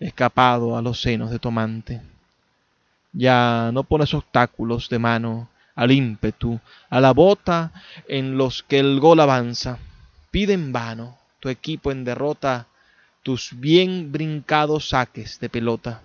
escapado 0.00 0.76
a 0.76 0.82
los 0.82 1.00
senos 1.00 1.30
de 1.30 1.38
tomante. 1.38 2.00
Ya 3.12 3.70
no 3.72 3.84
pones 3.84 4.14
obstáculos 4.14 4.88
de 4.88 4.98
mano 4.98 5.48
al 5.74 5.92
ímpetu, 5.92 6.58
a 6.88 7.00
la 7.00 7.12
bota 7.12 7.72
en 8.08 8.36
los 8.36 8.62
que 8.62 8.78
el 8.78 8.98
gol 9.00 9.20
avanza. 9.20 9.78
Pide 10.30 10.54
en 10.54 10.72
vano 10.72 11.18
tu 11.40 11.48
equipo 11.48 11.92
en 11.92 12.04
derrota 12.04 12.66
tus 13.28 13.60
bien 13.60 14.10
brincados 14.10 14.88
saques 14.88 15.38
de 15.38 15.50
pelota. 15.50 16.00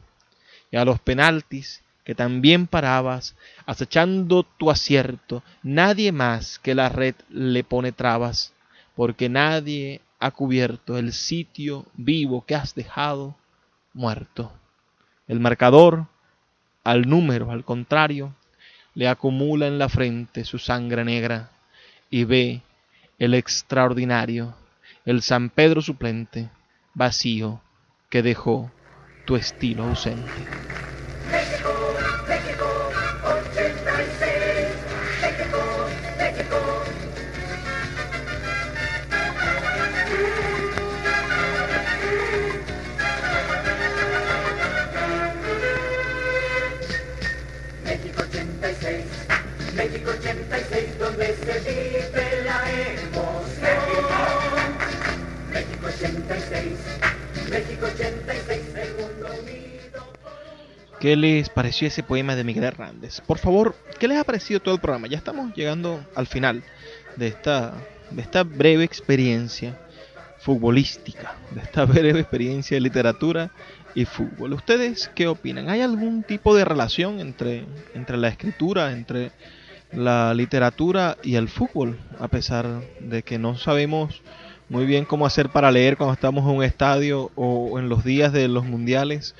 Y 0.71 0.75
a 0.75 0.83
los 0.83 0.99
penaltis 0.99 1.81
que 2.03 2.15
también 2.15 2.67
parabas, 2.67 3.37
acechando 3.65 4.43
tu 4.43 4.69
acierto, 4.69 5.41
nadie 5.63 6.11
más 6.11 6.59
que 6.59 6.75
la 6.75 6.89
red 6.89 7.15
le 7.29 7.63
pone 7.63 7.93
trabas, 7.93 8.51
porque 8.93 9.29
nadie 9.29 10.01
ha 10.19 10.31
cubierto 10.31 10.97
el 10.97 11.13
sitio 11.13 11.85
vivo 11.93 12.43
que 12.45 12.55
has 12.55 12.75
dejado 12.75 13.37
muerto. 13.93 14.51
El 15.25 15.39
marcador, 15.39 16.07
al 16.83 17.07
número, 17.07 17.51
al 17.51 17.63
contrario, 17.63 18.35
le 18.95 19.07
acumula 19.07 19.67
en 19.67 19.79
la 19.79 19.87
frente 19.87 20.43
su 20.43 20.59
sangre 20.59 21.05
negra 21.05 21.51
y 22.09 22.25
ve 22.25 22.63
el 23.17 23.33
extraordinario, 23.33 24.55
el 25.05 25.21
San 25.21 25.49
Pedro 25.49 25.81
suplente, 25.81 26.49
vacío 26.93 27.61
que 28.09 28.21
dejó 28.21 28.71
tu 29.25 29.35
estilo 29.35 29.83
ausente. 29.83 30.31
México, 31.31 31.69
México, 32.27 32.65
86, 33.23 34.67
México, 35.21 35.57
México. 36.17 36.57
México 47.83 48.21
86, 48.21 49.05
México 49.75 50.09
86. 50.11 50.92
Qué 61.03 61.17
les 61.17 61.49
pareció 61.49 61.89
ese 61.89 62.01
poema 62.01 62.33
de 62.33 62.45
Miguel 62.45 62.63
Hernández. 62.63 63.19
Por 63.19 63.37
favor, 63.37 63.75
¿qué 63.99 64.07
les 64.07 64.17
ha 64.17 64.23
parecido 64.23 64.61
todo 64.61 64.73
el 64.73 64.79
programa? 64.79 65.07
Ya 65.07 65.17
estamos 65.17 65.53
llegando 65.53 66.01
al 66.15 66.27
final 66.27 66.63
de 67.17 67.27
esta, 67.27 67.73
de 68.09 68.21
esta 68.21 68.43
breve 68.43 68.85
experiencia 68.85 69.77
futbolística, 70.39 71.35
de 71.51 71.59
esta 71.59 71.83
breve 71.93 72.21
experiencia 72.21 72.77
de 72.77 72.81
literatura 72.81 73.51
y 73.93 74.05
fútbol. 74.05 74.53
¿Ustedes 74.53 75.11
qué 75.13 75.27
opinan? 75.27 75.67
¿Hay 75.67 75.81
algún 75.81 76.23
tipo 76.23 76.55
de 76.55 76.63
relación 76.63 77.19
entre, 77.19 77.65
entre 77.93 78.15
la 78.15 78.29
escritura, 78.29 78.93
entre 78.93 79.33
la 79.91 80.33
literatura 80.33 81.17
y 81.21 81.35
el 81.35 81.49
fútbol? 81.49 81.99
A 82.17 82.29
pesar 82.29 82.65
de 83.01 83.23
que 83.23 83.37
no 83.37 83.57
sabemos 83.57 84.21
muy 84.69 84.85
bien 84.85 85.03
cómo 85.03 85.25
hacer 85.25 85.49
para 85.49 85.69
leer 85.69 85.97
cuando 85.97 86.13
estamos 86.13 86.49
en 86.49 86.55
un 86.55 86.63
estadio 86.63 87.29
o 87.35 87.77
en 87.77 87.89
los 87.89 88.05
días 88.05 88.31
de 88.31 88.47
los 88.47 88.63
mundiales, 88.63 89.35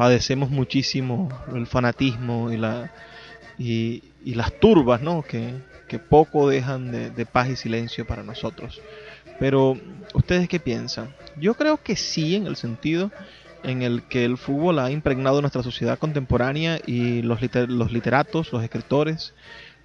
padecemos 0.00 0.48
muchísimo 0.48 1.28
el 1.54 1.66
fanatismo 1.66 2.50
y, 2.50 2.56
la, 2.56 2.90
y, 3.58 4.02
las 4.24 4.58
turbas, 4.58 5.02
¿no? 5.02 5.20
Que, 5.20 5.60
poco 6.08 6.48
dejan 6.48 6.90
de, 6.90 7.10
de 7.10 7.26
paz 7.26 7.50
y 7.50 7.56
silencio 7.56 8.06
para 8.06 8.22
nosotros. 8.22 8.80
Pero, 9.38 9.78
¿ustedes 10.14 10.48
qué 10.48 10.58
piensan? 10.58 11.14
Yo 11.36 11.52
creo 11.52 11.82
que 11.82 11.96
sí, 11.96 12.34
en 12.34 12.46
el 12.46 12.56
sentido 12.56 13.12
en 13.62 13.82
el 13.82 14.02
que 14.04 14.24
el 14.24 14.38
fútbol 14.38 14.78
ha 14.78 14.90
impregnado 14.90 15.42
nuestra 15.42 15.62
sociedad 15.62 15.98
contemporánea 15.98 16.80
y 16.86 17.20
los, 17.20 17.38
los 17.68 17.92
literatos, 17.92 18.54
los 18.54 18.64
escritores, 18.64 19.34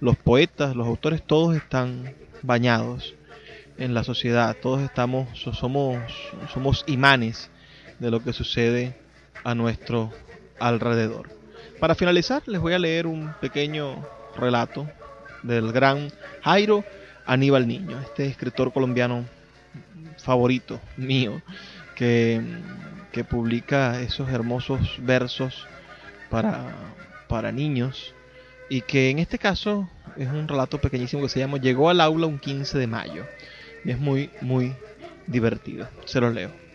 los 0.00 0.16
poetas, 0.16 0.74
los 0.74 0.86
autores, 0.86 1.22
todos 1.22 1.54
están 1.54 2.14
bañados 2.40 3.14
en 3.76 3.92
la 3.92 4.02
sociedad, 4.02 4.56
todos 4.62 4.80
estamos, 4.80 5.28
somos, 5.38 5.98
somos 6.54 6.84
imanes 6.86 7.50
de 7.98 8.10
lo 8.10 8.24
que 8.24 8.32
sucede 8.32 9.04
a 9.46 9.54
nuestro 9.54 10.12
alrededor. 10.58 11.28
Para 11.80 11.94
finalizar, 11.94 12.42
les 12.46 12.60
voy 12.60 12.72
a 12.72 12.78
leer 12.78 13.06
un 13.06 13.32
pequeño 13.40 14.04
relato 14.36 14.86
del 15.42 15.72
gran 15.72 16.10
Jairo 16.42 16.84
Aníbal 17.24 17.66
Niño, 17.66 18.00
este 18.00 18.26
escritor 18.26 18.72
colombiano 18.72 19.24
favorito 20.18 20.80
mío, 20.96 21.40
que 21.94 22.40
que 23.16 23.24
publica 23.24 24.02
esos 24.02 24.28
hermosos 24.28 24.96
versos 24.98 25.66
para, 26.28 26.66
para 27.28 27.50
niños 27.50 28.14
y 28.68 28.82
que 28.82 29.08
en 29.08 29.20
este 29.20 29.38
caso 29.38 29.88
es 30.18 30.28
un 30.28 30.46
relato 30.46 30.78
pequeñísimo 30.78 31.22
que 31.22 31.30
se 31.30 31.38
llama 31.38 31.56
Llegó 31.56 31.88
al 31.88 32.02
aula 32.02 32.26
un 32.26 32.38
15 32.38 32.76
de 32.76 32.86
mayo 32.86 33.24
y 33.86 33.90
es 33.90 33.98
muy 33.98 34.28
muy 34.42 34.74
divertido. 35.26 35.88
Se 36.04 36.20
lo 36.20 36.28
leo. 36.28 36.65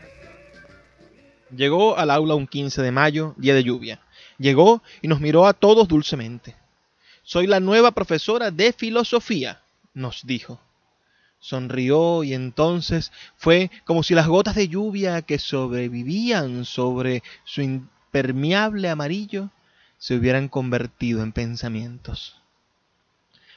Llegó 1.55 1.97
al 1.97 2.11
aula 2.11 2.35
un 2.35 2.47
15 2.47 2.81
de 2.81 2.91
mayo, 2.91 3.33
día 3.37 3.53
de 3.53 3.63
lluvia. 3.63 3.99
Llegó 4.37 4.81
y 5.01 5.07
nos 5.07 5.19
miró 5.19 5.47
a 5.47 5.53
todos 5.53 5.87
dulcemente. 5.87 6.55
Soy 7.23 7.47
la 7.47 7.59
nueva 7.59 7.91
profesora 7.91 8.51
de 8.51 8.73
filosofía, 8.73 9.61
nos 9.93 10.25
dijo 10.25 10.59
sonrió 11.41 12.23
y 12.23 12.33
entonces 12.33 13.11
fue 13.35 13.71
como 13.83 14.03
si 14.03 14.13
las 14.13 14.27
gotas 14.27 14.55
de 14.55 14.69
lluvia 14.69 15.23
que 15.23 15.39
sobrevivían 15.39 16.63
sobre 16.63 17.23
su 17.43 17.61
impermeable 17.61 18.89
amarillo 18.89 19.49
se 19.97 20.15
hubieran 20.15 20.47
convertido 20.47 21.21
en 21.23 21.31
pensamientos. 21.33 22.37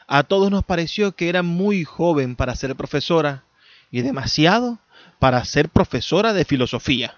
A 0.06 0.24
todos 0.24 0.50
nos 0.50 0.64
pareció 0.64 1.12
que 1.12 1.28
era 1.28 1.42
muy 1.42 1.84
joven 1.84 2.36
para 2.36 2.56
ser 2.56 2.74
profesora 2.74 3.44
y 3.90 4.02
demasiado 4.02 4.78
para 5.18 5.44
ser 5.44 5.68
profesora 5.68 6.32
de 6.32 6.44
filosofía. 6.44 7.16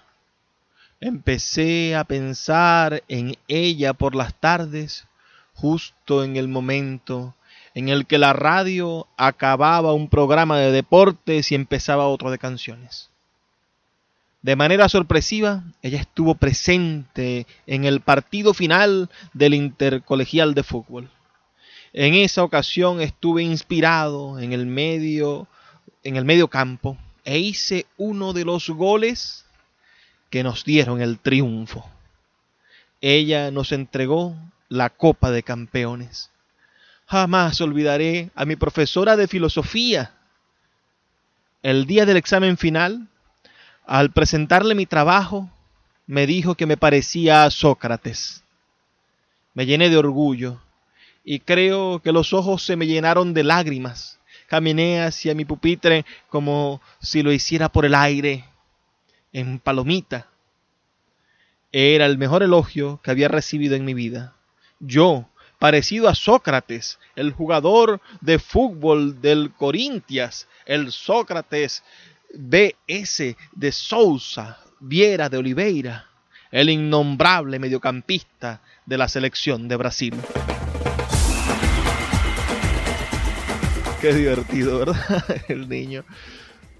Empecé 0.99 1.95
a 1.95 2.05
pensar 2.05 3.03
en 3.07 3.35
ella 3.47 3.93
por 3.93 4.15
las 4.15 4.33
tardes, 4.33 5.05
justo 5.53 6.23
en 6.23 6.37
el 6.37 6.47
momento 6.47 7.35
en 7.75 7.89
el 7.89 8.07
que 8.07 8.17
la 8.17 8.33
radio 8.33 9.07
acababa 9.17 9.93
un 9.93 10.09
programa 10.09 10.57
de 10.57 10.71
deportes 10.71 11.51
y 11.51 11.55
empezaba 11.55 12.07
otro 12.07 12.31
de 12.31 12.39
canciones. 12.39 13.11
De 14.41 14.55
manera 14.55 14.89
sorpresiva, 14.89 15.63
ella 15.83 15.99
estuvo 15.99 16.33
presente 16.33 17.45
en 17.67 17.85
el 17.85 18.01
partido 18.01 18.55
final 18.55 19.09
del 19.33 19.53
intercolegial 19.53 20.55
de 20.55 20.63
fútbol. 20.63 21.11
En 21.93 22.15
esa 22.15 22.43
ocasión 22.43 23.01
estuve 23.01 23.43
inspirado 23.43 24.39
en 24.39 24.53
el 24.53 24.65
medio 24.65 25.47
en 26.03 26.15
el 26.15 26.25
medio 26.25 26.47
campo 26.47 26.97
e 27.25 27.39
hice 27.39 27.85
uno 27.97 28.33
de 28.33 28.45
los 28.45 28.69
goles 28.69 29.46
que 30.29 30.43
nos 30.43 30.63
dieron 30.63 31.01
el 31.01 31.19
triunfo. 31.19 31.89
Ella 33.01 33.51
nos 33.51 33.71
entregó 33.71 34.35
la 34.69 34.89
Copa 34.89 35.31
de 35.31 35.43
Campeones. 35.43 36.31
Jamás 37.05 37.61
olvidaré 37.61 38.31
a 38.35 38.45
mi 38.45 38.55
profesora 38.55 39.15
de 39.15 39.27
filosofía. 39.27 40.11
El 41.63 41.85
día 41.85 42.05
del 42.05 42.17
examen 42.17 42.57
final, 42.57 43.07
al 43.85 44.11
presentarle 44.11 44.75
mi 44.75 44.85
trabajo, 44.85 45.49
me 46.05 46.27
dijo 46.27 46.55
que 46.55 46.65
me 46.65 46.77
parecía 46.77 47.43
a 47.43 47.51
Sócrates. 47.51 48.43
Me 49.53 49.65
llené 49.65 49.89
de 49.89 49.97
orgullo 49.97 50.61
y 51.23 51.39
creo 51.39 51.99
que 52.01 52.11
los 52.11 52.33
ojos 52.33 52.63
se 52.63 52.75
me 52.75 52.87
llenaron 52.87 53.33
de 53.33 53.43
lágrimas. 53.43 54.19
Caminé 54.47 55.01
hacia 55.01 55.35
mi 55.35 55.45
pupitre 55.45 56.05
como 56.29 56.81
si 57.01 57.21
lo 57.21 57.33
hiciera 57.33 57.69
por 57.69 57.85
el 57.85 57.95
aire, 57.95 58.45
en 59.33 59.59
palomita. 59.59 60.27
Era 61.71 62.05
el 62.05 62.17
mejor 62.17 62.43
elogio 62.43 62.99
que 63.03 63.11
había 63.11 63.27
recibido 63.27 63.75
en 63.75 63.85
mi 63.85 63.93
vida. 63.93 64.35
Yo, 64.79 65.27
parecido 65.59 66.07
a 66.07 66.15
Sócrates, 66.15 66.99
el 67.15 67.31
jugador 67.31 68.01
de 68.21 68.39
fútbol 68.39 69.21
del 69.21 69.51
Corintias, 69.53 70.47
el 70.65 70.91
Sócrates 70.91 71.83
B.S. 72.33 73.35
de 73.53 73.71
Sousa, 73.71 74.59
Viera 74.79 75.29
de 75.29 75.37
Oliveira, 75.37 76.07
el 76.51 76.69
innombrable 76.69 77.59
mediocampista 77.59 78.61
de 78.85 78.97
la 78.97 79.07
selección 79.07 79.67
de 79.67 79.75
Brasil. 79.75 80.13
Qué 84.01 84.13
divertido, 84.13 84.77
¿verdad? 84.79 85.25
El 85.47 85.67
niño 85.67 86.05